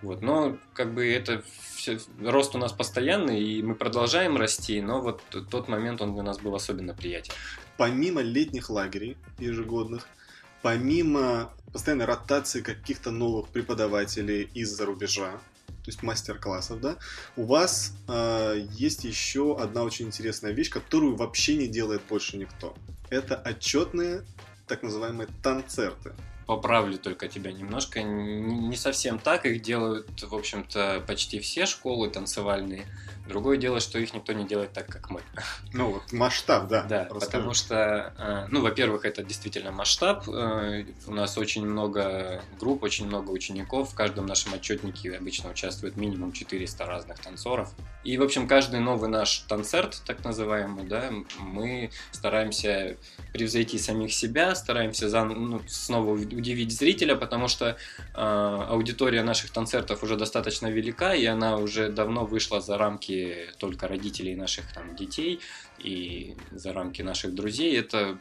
Вот, 0.01 0.21
но 0.21 0.58
как 0.73 0.93
бы 0.93 1.12
это 1.12 1.43
все, 1.86 2.00
рост 2.19 2.56
у 2.56 2.58
нас 2.58 2.74
постоянный, 2.74 3.41
и 3.43 3.62
мы 3.62 3.76
продолжаем 3.76 4.38
расти, 4.38 4.82
но 4.82 5.02
вот 5.02 5.21
тот 5.52 5.67
момент 5.67 6.02
он 6.02 6.13
для 6.13 6.24
нас 6.24 6.39
был 6.39 6.56
особенно 6.56 6.95
приятен. 6.95 7.34
Помимо 7.78 8.21
летних 8.21 8.69
лагерей 8.69 9.17
ежегодных, 9.38 10.08
помимо 10.63 11.54
постоянной 11.71 12.06
ротации 12.06 12.62
каких-то 12.62 13.12
новых 13.12 13.50
преподавателей 13.50 14.50
из-за 14.56 14.86
рубежа, 14.86 15.32
то 15.67 15.91
есть 15.91 16.02
мастер-классов, 16.02 16.82
да, 16.82 16.98
у 17.36 17.45
вас 17.45 17.93
э, 18.08 18.65
есть 18.71 19.04
еще 19.04 19.56
одна 19.60 19.84
очень 19.84 20.08
интересная 20.08 20.54
вещь, 20.54 20.71
которую 20.71 21.15
вообще 21.15 21.56
не 21.56 21.67
делает 21.67 22.02
больше 22.10 22.38
никто. 22.38 22.76
Это 23.12 23.36
отчетные 23.36 24.24
так 24.65 24.82
называемые 24.82 25.28
танцерты 25.43 26.15
поправлю 26.45 26.97
только 26.97 27.27
тебя 27.27 27.51
немножко, 27.51 28.01
не 28.03 28.75
совсем 28.75 29.19
так, 29.19 29.45
их 29.45 29.62
делают, 29.62 30.21
в 30.21 30.36
общем-то, 30.36 31.03
почти 31.08 31.39
все 31.39 31.65
школы 31.65 32.10
танцевальные. 32.10 32.86
Другое 33.27 33.57
дело, 33.57 33.79
что 33.79 33.97
их 33.97 34.13
никто 34.13 34.33
не 34.33 34.45
делает 34.45 34.73
так, 34.73 34.88
как 34.88 35.09
мы. 35.09 35.21
Ну 35.73 35.93
вот 35.93 36.13
масштаб, 36.13 36.67
да. 36.67 36.83
Да, 36.83 37.03
расскажи. 37.05 37.25
потому 37.25 37.53
что, 37.53 38.13
э, 38.17 38.47
ну, 38.51 38.61
во-первых, 38.61 39.03
это 39.03 39.23
действительно 39.23 39.71
масштаб. 39.71 40.27
Э, 40.29 40.85
у 41.07 41.13
нас 41.13 41.38
очень 41.38 41.65
много 41.65 42.43
групп, 42.59 42.83
очень 42.83 43.07
много 43.07 43.31
учеников. 43.31 43.91
В 43.91 43.95
каждом 43.95 44.27
нашем 44.27 44.53
отчетнике 44.53 45.15
обычно 45.15 45.49
участвует 45.49 45.97
минимум 45.97 46.33
400 46.33 46.85
разных 46.85 47.19
танцоров. 47.19 47.73
И, 48.03 48.17
в 48.17 48.21
общем, 48.23 48.47
каждый 48.47 48.79
новый 48.79 49.09
наш 49.09 49.39
танцерт, 49.39 50.01
так 50.05 50.23
называемый, 50.23 50.85
да, 50.85 51.11
мы 51.39 51.89
стараемся 52.11 52.97
превзойти 53.33 53.79
самих 53.79 54.13
себя, 54.13 54.53
стараемся 54.53 55.09
за, 55.09 55.23
ну, 55.23 55.61
снова 55.67 56.11
удивить 56.11 56.77
зрителя, 56.77 57.15
потому 57.15 57.47
что 57.47 57.69
э, 57.69 57.75
аудитория 58.13 59.23
наших 59.23 59.49
танцертов 59.51 60.03
уже 60.03 60.15
достаточно 60.15 60.67
велика, 60.67 61.15
и 61.15 61.25
она 61.25 61.57
уже 61.57 61.89
давно 61.89 62.25
вышла 62.25 62.61
за 62.61 62.77
рамки 62.77 63.14
рамки 63.15 63.49
только 63.58 63.88
родителей 63.88 64.36
наших 64.36 64.71
там 64.73 64.95
детей 64.95 65.39
и 65.80 66.36
за 66.51 66.73
рамки 66.73 67.01
наших 67.01 67.34
друзей. 67.34 67.78
Это 67.78 68.17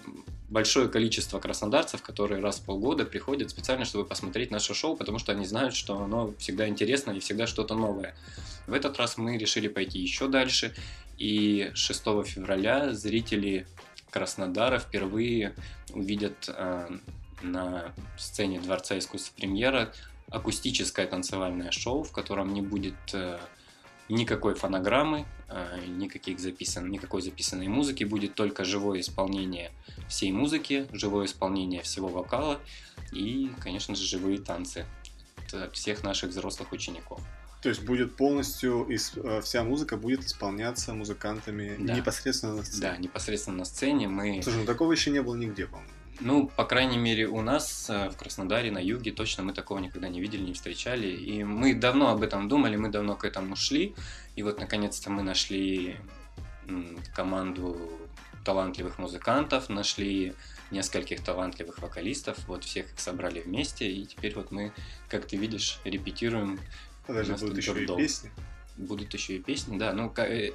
большое 0.48 0.88
количество 0.88 1.40
краснодарцев, 1.40 2.02
которые 2.02 2.40
раз 2.40 2.59
в 2.59 2.64
полгода 2.64 3.04
приходят 3.04 3.50
специально, 3.50 3.85
чтобы 3.85 4.04
посмотреть 4.04 4.50
наше 4.50 4.74
шоу, 4.74 4.96
потому 4.96 5.18
что 5.18 5.33
они 5.33 5.46
знают, 5.46 5.74
что 5.74 5.98
оно 5.98 6.33
всегда 6.38 6.68
интересно 6.68 7.12
и 7.12 7.20
всегда 7.20 7.46
что-то 7.46 7.74
новое. 7.74 8.14
В 8.66 8.72
этот 8.72 8.98
раз 8.98 9.18
мы 9.18 9.38
решили 9.38 9.68
пойти 9.68 9.98
еще 9.98 10.28
дальше, 10.28 10.74
и 11.18 11.70
6 11.74 12.02
февраля 12.24 12.92
зрители 12.92 13.66
Краснодара 14.11 14.78
впервые 14.78 15.54
увидят 15.92 16.48
э, 16.48 16.88
на 17.42 17.92
сцене 18.16 18.61
Дворца 18.61 18.96
искусств 18.96 19.33
премьера 19.33 19.92
акустическое 20.30 21.07
танцевальное 21.07 21.70
шоу, 21.70 22.02
в 22.02 22.12
котором 22.12 22.54
не 22.54 22.62
будет 22.62 22.94
э, 23.12 23.38
никакой 24.08 24.54
фонограммы, 24.54 25.26
э, 25.48 25.84
никаких 25.86 26.38
записан, 26.38 26.90
никакой 26.90 27.22
записанной 27.22 27.68
музыки, 27.68 28.04
будет 28.04 28.34
только 28.34 28.64
живое 28.64 29.00
исполнение 29.00 29.72
всей 30.08 30.32
музыки, 30.32 30.86
живое 30.92 31.26
исполнение 31.26 31.82
всего 31.82 32.08
вокала 32.08 32.60
и, 33.12 33.50
конечно 33.60 33.94
же, 33.94 34.04
живые 34.04 34.38
танцы 34.38 34.86
всех 35.72 36.02
наших 36.02 36.30
взрослых 36.30 36.72
учеников. 36.72 37.20
То 37.64 37.70
есть 37.70 37.82
будет 37.82 38.14
полностью, 38.16 38.86
э, 38.90 39.40
вся 39.40 39.64
музыка 39.64 39.96
будет 39.96 40.24
исполняться 40.26 40.92
музыкантами 40.92 41.76
да. 41.78 41.94
непосредственно 41.94 42.56
на 42.56 42.62
сцене? 42.62 42.82
Да, 42.82 42.96
непосредственно 42.98 43.56
на 43.56 43.64
сцене. 43.64 44.06
Мы... 44.06 44.42
Слушай, 44.42 44.58
ну 44.58 44.66
такого 44.66 44.92
еще 44.92 45.10
не 45.10 45.22
было 45.22 45.34
нигде, 45.34 45.66
по-моему. 45.66 45.90
Ну, 46.20 46.46
по 46.46 46.64
крайней 46.64 46.98
мере, 46.98 47.27
у 47.27 47.42
нас 47.42 47.90
э, 47.90 48.09
в 48.09 48.16
Краснодаре, 48.16 48.70
на 48.70 48.79
юге, 48.79 49.12
точно 49.12 49.42
мы 49.42 49.53
такого 49.53 49.79
никогда 49.79 50.09
не 50.09 50.20
видели, 50.20 50.42
не 50.42 50.53
встречали. 50.53 51.09
И 51.09 51.44
мы 51.44 51.74
давно 51.74 52.11
об 52.11 52.22
этом 52.22 52.48
думали, 52.48 52.77
мы 52.77 52.88
давно 52.88 53.16
к 53.16 53.24
этому 53.24 53.57
шли. 53.57 53.94
И 54.37 54.42
вот, 54.42 54.59
наконец-то, 54.59 55.11
мы 55.11 55.22
нашли 55.22 55.96
команду 57.14 57.77
талантливых 58.44 58.98
музыкантов, 58.98 59.68
нашли 59.68 60.35
нескольких 60.70 61.22
талантливых 61.22 61.81
вокалистов, 61.81 62.38
вот 62.46 62.64
всех 62.64 62.92
их 62.92 63.00
собрали 63.00 63.40
вместе, 63.40 63.90
и 63.90 64.05
теперь 64.07 64.35
вот 64.35 64.50
мы, 64.50 64.72
как 65.09 65.27
ты 65.27 65.37
видишь, 65.37 65.81
репетируем. 65.85 66.61
Подожди, 67.07 67.33
будут 67.33 67.57
еще 67.57 67.83
и 67.83 67.87
песни? 67.87 68.31
Будут 68.77 69.14
еще 69.14 69.37
и 69.37 69.38
песни, 69.38 69.79
да. 69.79 69.92
Ну, 69.92 70.12
э, 70.16 70.53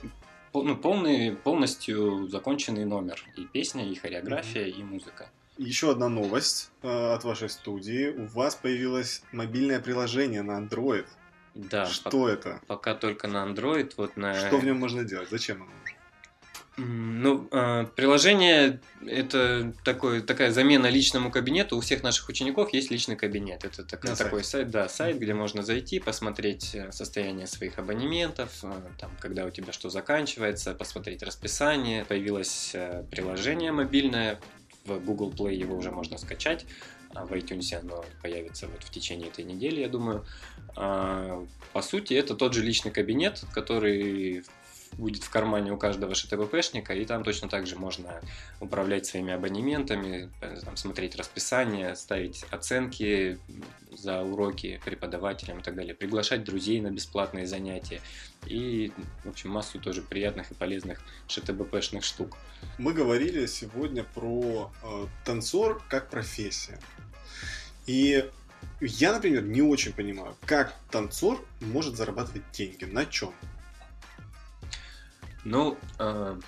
ну 0.53 0.75
полный, 0.75 1.31
полностью 1.31 2.27
законченный 2.27 2.85
номер. 2.85 3.23
И 3.37 3.45
песня, 3.45 3.89
и 3.89 3.95
хореография, 3.95 4.65
mm-hmm. 4.65 4.79
и 4.79 4.83
музыка. 4.83 5.29
Еще 5.59 5.91
одна 5.91 6.07
новость 6.07 6.71
э, 6.83 7.13
от 7.13 7.25
вашей 7.25 7.49
студии. 7.49 8.07
У 8.09 8.27
вас 8.27 8.55
появилось 8.55 9.23
мобильное 9.33 9.81
приложение 9.81 10.41
на 10.41 10.57
Android. 10.57 11.05
Да. 11.53 11.85
Что 11.85 12.09
по- 12.09 12.27
это? 12.29 12.61
Пока 12.65 12.95
только 12.95 13.27
на 13.27 13.45
Android. 13.45 13.91
Вот 13.97 14.15
на... 14.15 14.33
Что 14.33 14.57
в 14.57 14.63
нем 14.63 14.79
можно 14.79 15.03
делать? 15.03 15.29
Зачем 15.29 15.57
оно 15.57 15.65
нужно? 15.65 15.99
Ну, 16.77 17.49
э, 17.51 17.87
приложение 17.93 18.79
это 19.05 19.73
такой, 19.83 20.21
такая 20.21 20.51
замена 20.51 20.87
личному 20.87 21.29
кабинету. 21.29 21.75
У 21.75 21.81
всех 21.81 22.03
наших 22.03 22.29
учеников 22.29 22.71
есть 22.71 22.89
личный 22.89 23.17
кабинет. 23.17 23.65
Это 23.65 23.83
такой, 23.83 24.15
такой 24.15 24.45
сайт, 24.45 24.69
да, 24.69 24.87
сайт, 24.87 25.19
где 25.19 25.33
можно 25.33 25.61
зайти, 25.61 25.99
посмотреть 25.99 26.73
э, 26.73 26.89
состояние 26.93 27.47
своих 27.47 27.77
абонементов, 27.79 28.63
э, 28.63 28.71
там, 28.97 29.11
когда 29.19 29.45
у 29.45 29.49
тебя 29.49 29.73
что 29.73 29.89
заканчивается, 29.89 30.73
посмотреть 30.73 31.21
расписание. 31.21 32.05
Появилось 32.05 32.73
приложение 33.11 33.73
мобильное, 33.73 34.39
в 34.95 35.05
Google 35.05 35.31
Play 35.31 35.55
его 35.55 35.75
уже 35.75 35.91
можно 35.91 36.17
скачать, 36.17 36.65
а 37.13 37.25
в 37.25 37.31
iTunes 37.31 37.73
оно 37.73 38.03
появится 38.21 38.67
вот 38.67 38.83
в 38.83 38.89
течение 38.89 39.29
этой 39.29 39.43
недели, 39.43 39.81
я 39.81 39.89
думаю. 39.89 40.25
А, 40.75 41.45
по 41.73 41.81
сути, 41.81 42.13
это 42.13 42.35
тот 42.35 42.53
же 42.53 42.63
личный 42.63 42.91
кабинет, 42.91 43.43
который 43.53 44.43
будет 44.99 45.23
в 45.23 45.29
кармане 45.29 45.71
у 45.71 45.77
каждого 45.77 46.13
ШТППшника, 46.13 46.93
и 46.93 47.05
там 47.05 47.23
точно 47.23 47.47
так 47.47 47.65
же 47.65 47.77
можно 47.77 48.21
управлять 48.59 49.05
своими 49.05 49.33
абонементами, 49.33 50.29
там, 50.63 50.77
смотреть 50.77 51.15
расписание, 51.15 51.95
ставить 51.95 52.43
оценки 52.51 53.39
за 53.91 54.21
уроки 54.21 54.79
преподавателям 54.85 55.59
и 55.59 55.63
так 55.63 55.75
далее, 55.75 55.95
приглашать 55.95 56.43
друзей 56.43 56.81
на 56.81 56.91
бесплатные 56.91 57.47
занятия 57.47 58.01
и, 58.45 58.91
в 59.23 59.29
общем, 59.29 59.49
массу 59.49 59.79
тоже 59.79 60.01
приятных 60.01 60.51
и 60.51 60.53
полезных 60.53 61.01
ШТБПшных 61.27 62.03
штук. 62.03 62.37
Мы 62.77 62.93
говорили 62.93 63.45
сегодня 63.45 64.03
про 64.03 64.71
э, 64.83 65.07
танцор 65.25 65.81
как 65.89 66.09
профессия. 66.09 66.79
И 67.85 68.29
я, 68.81 69.13
например, 69.13 69.43
не 69.43 69.61
очень 69.61 69.93
понимаю, 69.93 70.35
как 70.45 70.73
танцор 70.91 71.45
может 71.59 71.95
зарабатывать 71.95 72.43
деньги, 72.51 72.85
на 72.85 73.05
чем? 73.05 73.33
Ну, 75.45 75.77
э, 75.99 76.39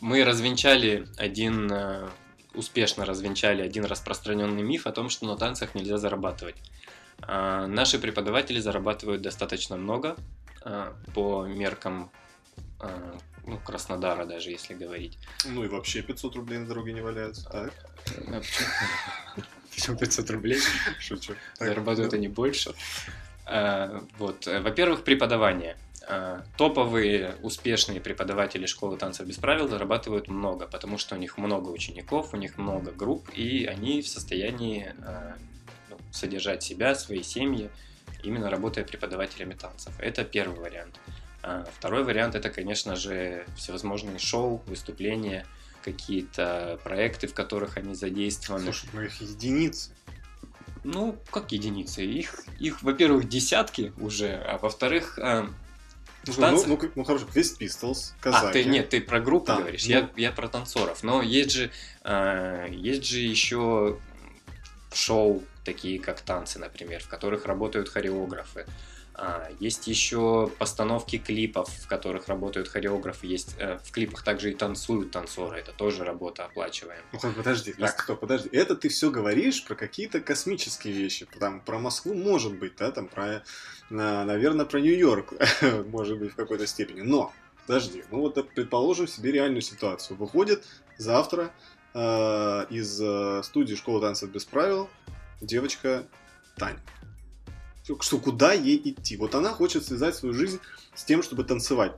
мы 0.00 0.24
развенчали 0.24 1.06
один, 1.16 1.70
э, 1.70 2.08
успешно 2.54 3.04
развенчали 3.04 3.62
один 3.62 3.84
распространенный 3.84 4.62
миф 4.62 4.86
о 4.86 4.92
том, 4.92 5.10
что 5.10 5.26
на 5.26 5.36
танцах 5.36 5.74
нельзя 5.74 5.98
зарабатывать. 5.98 6.56
Э, 7.26 7.66
наши 7.66 7.98
преподаватели 7.98 8.60
зарабатывают 8.60 9.22
достаточно 9.22 9.76
много 9.76 10.16
по 11.12 11.44
меркам 11.44 12.10
ну, 13.44 13.58
Краснодара 13.58 14.24
даже, 14.24 14.48
если 14.48 14.72
говорить. 14.72 15.18
Ну 15.44 15.62
и 15.62 15.68
вообще 15.68 16.00
500 16.00 16.36
рублей 16.36 16.58
на 16.58 16.66
дороге 16.66 16.94
не 16.94 17.02
валяются, 17.02 17.46
так? 17.50 17.74
Почему 19.70 19.98
500 19.98 20.30
рублей? 20.30 20.58
Шучу. 21.00 21.34
Зарабатывают 21.58 22.14
они 22.14 22.28
больше. 22.28 22.74
Вот. 24.16 24.46
Во-первых, 24.46 25.04
преподавание. 25.04 25.76
Э, 26.06 26.42
топовые 26.56 27.34
успешные 27.42 28.00
преподаватели 28.00 28.66
школы 28.66 28.96
танцев 28.96 29.26
без 29.26 29.36
правил 29.36 29.68
зарабатывают 29.68 30.28
много, 30.28 30.66
потому 30.66 30.98
что 30.98 31.14
у 31.14 31.18
них 31.18 31.38
много 31.38 31.70
учеников, 31.70 32.34
у 32.34 32.36
них 32.36 32.58
много 32.58 32.92
групп, 32.92 33.30
и 33.32 33.64
они 33.64 34.02
в 34.02 34.08
состоянии 34.08 34.94
э, 34.98 35.34
ну, 35.90 35.96
содержать 36.12 36.62
себя, 36.62 36.94
свои 36.94 37.22
семьи, 37.22 37.70
именно 38.22 38.50
работая 38.50 38.84
преподавателями 38.84 39.54
танцев. 39.54 39.94
Это 39.98 40.24
первый 40.24 40.58
вариант. 40.58 41.00
А 41.42 41.64
второй 41.74 42.04
вариант 42.04 42.34
это, 42.34 42.50
конечно 42.50 42.96
же, 42.96 43.46
всевозможные 43.56 44.18
шоу, 44.18 44.62
выступления, 44.66 45.46
какие-то 45.82 46.78
проекты, 46.82 47.26
в 47.26 47.34
которых 47.34 47.76
они 47.76 47.94
задействованы. 47.94 48.64
Слушай, 48.64 48.88
ну 48.92 49.02
их 49.02 49.20
единицы. 49.20 49.90
Ну, 50.82 51.16
как 51.30 51.52
единицы? 51.52 52.04
Их, 52.04 52.44
их 52.58 52.82
во-первых, 52.82 53.28
десятки 53.28 53.92
уже, 53.98 54.34
а 54.34 54.58
во-вторых, 54.58 55.18
э, 56.28 56.32
ну, 56.38 56.64
ну, 56.66 56.78
ну, 56.80 56.90
ну 56.94 57.04
хорошо, 57.04 57.26
Quest 57.32 57.58
Pistols, 57.58 58.12
казаки. 58.20 58.46
А, 58.46 58.52
ты, 58.52 58.64
нет, 58.64 58.88
ты 58.88 59.00
про 59.00 59.20
группу 59.20 59.46
да, 59.46 59.56
говоришь, 59.56 59.84
ну... 59.84 59.90
я, 59.90 60.10
я 60.16 60.32
про 60.32 60.48
танцоров. 60.48 61.02
Но 61.02 61.22
есть 61.22 61.52
же, 61.52 61.70
э, 62.02 62.68
есть 62.70 63.04
же 63.06 63.20
еще 63.20 63.98
шоу, 64.92 65.42
такие 65.64 65.98
как 65.98 66.20
танцы, 66.20 66.58
например, 66.58 67.02
в 67.02 67.08
которых 67.08 67.46
работают 67.46 67.88
хореографы. 67.88 68.66
А, 69.16 69.48
есть 69.60 69.86
еще 69.86 70.50
постановки 70.58 71.18
клипов, 71.18 71.68
в 71.68 71.86
которых 71.86 72.26
работают 72.26 72.68
хореографы. 72.68 73.28
Есть 73.28 73.54
э, 73.58 73.78
в 73.78 73.92
клипах 73.92 74.24
также 74.24 74.50
и 74.50 74.54
танцуют 74.54 75.12
танцоры. 75.12 75.58
Это 75.58 75.72
тоже 75.72 76.04
работа 76.04 76.46
оплачиваемая. 76.46 77.04
Ну, 77.22 77.32
подожди, 77.32 77.70
есть... 77.70 77.80
так, 77.80 78.00
стоп, 78.00 78.20
подожди. 78.20 78.48
Это 78.50 78.74
ты 78.74 78.88
все 78.88 79.10
говоришь 79.10 79.64
про 79.64 79.76
какие-то 79.76 80.20
космические 80.20 80.94
вещи. 80.94 81.26
Там 81.38 81.60
про 81.60 81.78
Москву 81.78 82.14
может 82.14 82.58
быть, 82.58 82.74
да, 82.76 82.90
там 82.90 83.06
про, 83.06 83.44
наверное, 83.88 84.66
про 84.66 84.80
Нью-Йорк 84.80 85.34
может 85.86 86.18
быть 86.18 86.32
в 86.32 86.34
какой-то 86.34 86.66
степени. 86.66 87.02
Но, 87.02 87.32
подожди, 87.66 88.02
ну 88.10 88.18
вот 88.18 88.34
предположим 88.50 89.06
себе 89.06 89.30
реальную 89.30 89.62
ситуацию. 89.62 90.16
Выходит 90.16 90.64
завтра 90.98 91.52
э, 91.94 92.66
из 92.70 93.00
э, 93.00 93.42
студии 93.44 93.76
школы 93.76 94.00
танцев 94.00 94.30
без 94.30 94.44
правил 94.44 94.90
девочка 95.40 96.04
Таня 96.56 96.80
что 98.00 98.18
куда 98.18 98.52
ей 98.52 98.80
идти. 98.82 99.16
Вот 99.16 99.34
она 99.34 99.50
хочет 99.50 99.84
связать 99.84 100.16
свою 100.16 100.34
жизнь 100.34 100.60
с 100.94 101.04
тем, 101.04 101.22
чтобы 101.22 101.44
танцевать. 101.44 101.92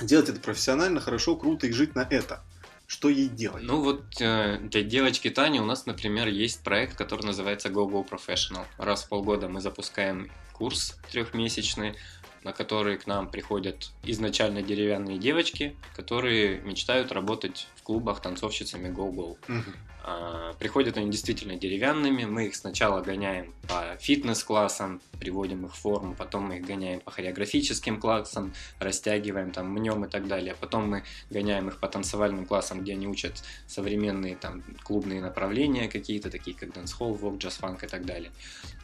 Делать 0.00 0.28
это 0.28 0.40
профессионально, 0.40 1.00
хорошо, 1.00 1.36
круто 1.36 1.66
и 1.66 1.72
жить 1.72 1.94
на 1.94 2.06
это. 2.08 2.42
Что 2.86 3.08
ей 3.08 3.28
делать? 3.28 3.62
Ну 3.62 3.82
вот 3.82 4.02
э, 4.20 4.58
для 4.58 4.82
девочки 4.82 5.30
Тани 5.30 5.60
у 5.60 5.64
нас, 5.64 5.86
например, 5.86 6.26
есть 6.26 6.62
проект, 6.64 6.96
который 6.96 7.24
называется 7.24 7.68
Go 7.68 7.88
Go 7.88 8.08
Professional. 8.08 8.64
Раз 8.78 9.04
в 9.04 9.08
полгода 9.08 9.48
мы 9.48 9.60
запускаем 9.60 10.30
курс 10.52 10.96
трехмесячный, 11.12 11.94
на 12.44 12.52
которые 12.52 12.96
к 12.96 13.06
нам 13.06 13.30
приходят 13.30 13.90
изначально 14.02 14.62
деревянные 14.62 15.18
девочки, 15.18 15.76
которые 15.94 16.60
мечтают 16.60 17.12
работать 17.12 17.68
в 17.76 17.82
клубах 17.82 18.20
танцовщицами 18.20 18.88
Go-Go. 18.88 19.36
Угу. 19.48 19.72
А, 20.02 20.54
приходят 20.54 20.96
они 20.96 21.10
действительно 21.10 21.56
деревянными, 21.56 22.24
мы 22.24 22.46
их 22.46 22.54
сначала 22.54 23.02
гоняем 23.02 23.52
по 23.68 23.96
фитнес-классам, 23.98 25.00
приводим 25.18 25.66
их 25.66 25.74
в 25.74 25.78
форму, 25.78 26.14
потом 26.14 26.44
мы 26.44 26.58
их 26.58 26.66
гоняем 26.66 27.00
по 27.00 27.10
хореографическим 27.10 28.00
классам, 28.00 28.54
растягиваем, 28.78 29.50
там, 29.50 29.70
мнем 29.70 30.04
и 30.06 30.08
так 30.08 30.26
далее. 30.26 30.56
Потом 30.58 30.88
мы 30.88 31.04
гоняем 31.28 31.68
их 31.68 31.78
по 31.78 31.88
танцевальным 31.88 32.46
классам, 32.46 32.80
где 32.80 32.92
они 32.92 33.06
учат 33.06 33.42
современные 33.66 34.36
там 34.36 34.62
клубные 34.82 35.20
направления 35.20 35.88
какие-то, 35.88 36.30
такие 36.30 36.56
как 36.56 36.72
dancehall, 36.72 37.12
vogue, 37.12 37.36
jazz-funk 37.36 37.84
и 37.84 37.86
так 37.86 38.06
далее. 38.06 38.32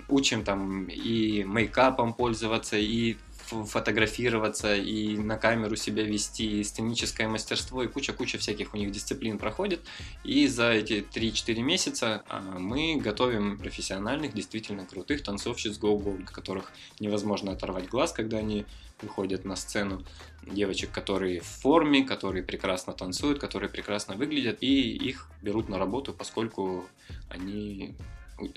Учим 0.09 0.45
там 0.45 0.85
и 0.85 1.45
мейкапом 1.45 2.13
пользоваться, 2.13 2.77
и 2.77 3.17
фотографироваться, 3.47 4.75
и 4.75 5.17
на 5.17 5.37
камеру 5.37 5.77
себя 5.77 6.03
вести, 6.03 6.61
и 6.61 6.65
сценическое 6.65 7.29
мастерство, 7.29 7.83
и 7.83 7.89
куча-куча 7.89 8.39
всяких 8.39 8.75
у 8.75 8.77
них 8.77 8.91
дисциплин 8.91 9.39
проходит. 9.39 9.81
И 10.25 10.47
за 10.49 10.73
эти 10.73 11.05
3-4 11.15 11.61
месяца 11.63 12.23
а, 12.29 12.41
мы 12.41 12.97
готовим 12.97 13.59
профессиональных, 13.59 14.35
действительно 14.35 14.85
крутых 14.85 15.23
танцовщиц 15.23 15.79
go-go, 15.79 16.25
которых 16.25 16.73
невозможно 17.01 17.53
оторвать 17.53 17.89
глаз, 17.89 18.13
когда 18.13 18.39
они 18.39 18.67
выходят 19.01 19.45
на 19.45 19.57
сцену. 19.57 20.05
Девочек, 20.43 20.91
которые 20.91 21.41
в 21.41 21.47
форме, 21.47 22.05
которые 22.05 22.43
прекрасно 22.43 22.93
танцуют, 22.93 23.39
которые 23.39 23.69
прекрасно 23.69 24.15
выглядят, 24.15 24.59
и 24.61 24.91
их 24.91 25.29
берут 25.43 25.69
на 25.69 25.79
работу, 25.79 26.13
поскольку 26.13 26.87
они 27.29 27.95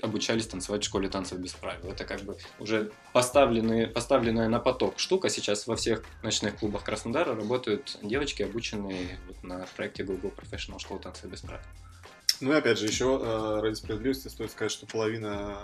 обучались 0.02 0.46
танцевать 0.46 0.82
в 0.82 0.86
школе 0.86 1.08
танцев 1.08 1.38
без 1.38 1.52
правил. 1.52 1.90
Это 1.90 2.04
как 2.04 2.20
бы 2.22 2.36
уже 2.58 2.92
поставленные, 3.12 3.86
поставленная 3.86 4.48
на 4.48 4.58
поток 4.58 4.98
штука. 4.98 5.28
Сейчас 5.28 5.66
во 5.66 5.76
всех 5.76 6.04
ночных 6.22 6.56
клубах 6.56 6.84
Краснодара 6.84 7.34
работают 7.34 7.98
девочки, 8.02 8.42
обученные 8.42 9.18
вот 9.26 9.42
на 9.42 9.66
проекте 9.76 10.04
Google 10.04 10.32
Professional 10.36 10.78
школы 10.78 11.00
танцев 11.00 11.30
без 11.30 11.40
правил. 11.40 11.64
Ну 12.40 12.52
и 12.52 12.56
опять 12.56 12.78
же, 12.78 12.86
еще 12.86 13.20
э, 13.22 13.60
ради 13.60 13.74
справедливости 13.74 14.28
стоит 14.28 14.50
сказать, 14.50 14.72
что 14.72 14.86
половина 14.86 15.58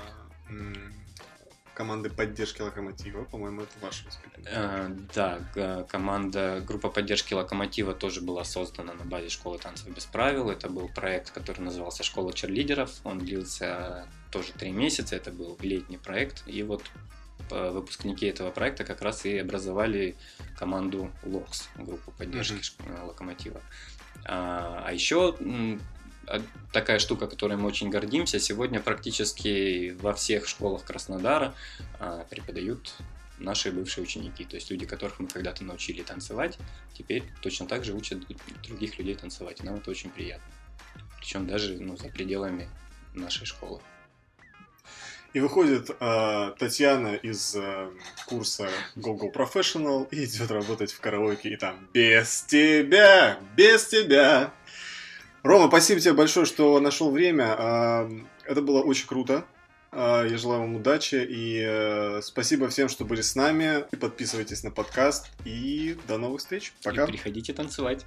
команды 1.76 2.08
поддержки 2.08 2.62
Локомотива, 2.62 3.24
по-моему, 3.24 3.62
это 3.62 3.72
ваше 3.82 4.06
воспитание. 4.06 4.48
Э, 4.50 4.90
да, 5.14 5.84
команда, 5.84 6.62
группа 6.66 6.88
поддержки 6.88 7.34
Локомотива 7.34 7.92
тоже 7.94 8.22
была 8.22 8.44
создана 8.44 8.94
на 8.94 9.04
базе 9.04 9.28
школы 9.28 9.58
танцев 9.58 9.88
без 9.94 10.06
правил. 10.06 10.50
Это 10.50 10.70
был 10.70 10.88
проект, 10.88 11.30
который 11.30 11.60
назывался 11.60 12.02
«Школа 12.02 12.32
черлидеров». 12.32 12.90
Он 13.04 13.18
длился 13.18 14.08
тоже 14.32 14.52
три 14.52 14.70
месяца, 14.70 15.16
это 15.16 15.30
был 15.30 15.58
летний 15.60 15.98
проект. 15.98 16.44
И 16.46 16.62
вот 16.62 16.82
э, 17.50 17.70
выпускники 17.70 18.26
этого 18.26 18.50
проекта 18.50 18.84
как 18.84 19.02
раз 19.02 19.26
и 19.26 19.36
образовали 19.36 20.16
команду 20.58 21.12
ЛОКС, 21.24 21.68
группу 21.76 22.10
поддержки 22.12 22.54
mm-hmm. 22.54 23.06
Локомотива. 23.06 23.60
А, 24.24 24.82
а 24.86 24.92
еще 24.94 25.36
такая 26.72 26.98
штука, 26.98 27.26
которой 27.26 27.56
мы 27.56 27.66
очень 27.68 27.90
гордимся. 27.90 28.38
Сегодня 28.38 28.80
практически 28.80 29.96
во 30.00 30.12
всех 30.12 30.48
школах 30.48 30.84
Краснодара 30.84 31.54
а, 31.98 32.24
преподают 32.28 32.94
наши 33.38 33.70
бывшие 33.70 34.04
ученики, 34.04 34.44
то 34.44 34.56
есть 34.56 34.70
люди, 34.70 34.86
которых 34.86 35.20
мы 35.20 35.28
когда-то 35.28 35.62
научили 35.64 36.02
танцевать, 36.02 36.58
теперь 36.94 37.22
точно 37.42 37.66
так 37.66 37.84
же 37.84 37.92
учат 37.92 38.20
других 38.66 38.98
людей 38.98 39.14
танцевать. 39.14 39.60
И 39.60 39.62
нам 39.62 39.76
это 39.76 39.90
очень 39.90 40.10
приятно. 40.10 40.46
Причем 41.18 41.46
даже 41.46 41.78
ну, 41.78 41.96
за 41.96 42.08
пределами 42.08 42.68
нашей 43.14 43.46
школы. 43.46 43.80
И 45.32 45.40
выходит 45.40 45.90
э, 45.90 46.54
Татьяна 46.58 47.14
из 47.14 47.54
э, 47.56 47.90
курса 48.26 48.70
Google 48.94 49.30
Professional 49.30 50.08
и 50.10 50.24
идет 50.24 50.50
работать 50.50 50.92
в 50.92 51.00
караоке, 51.00 51.50
и 51.50 51.56
там 51.56 51.88
«Без 51.92 52.40
тебя, 52.42 53.38
без 53.54 53.86
тебя, 53.86 54.54
Рома, 55.46 55.68
спасибо 55.68 56.00
тебе 56.00 56.12
большое, 56.12 56.44
что 56.44 56.80
нашел 56.80 57.10
время. 57.10 58.08
Это 58.44 58.62
было 58.62 58.82
очень 58.82 59.06
круто. 59.06 59.44
А, 59.92 60.24
я 60.24 60.36
желаю 60.36 60.60
вам 60.62 60.76
удачи 60.76 61.14
и 61.26 61.62
э, 61.64 62.20
спасибо 62.22 62.68
всем, 62.68 62.88
что 62.88 63.04
были 63.04 63.22
с 63.22 63.34
нами. 63.34 63.84
Подписывайтесь 63.98 64.62
на 64.64 64.70
подкаст 64.70 65.30
и 65.44 65.96
до 66.08 66.18
новых 66.18 66.40
встреч. 66.40 66.74
Пока. 66.82 67.04
И 67.04 67.06
приходите 67.06 67.52
танцевать. 67.52 68.04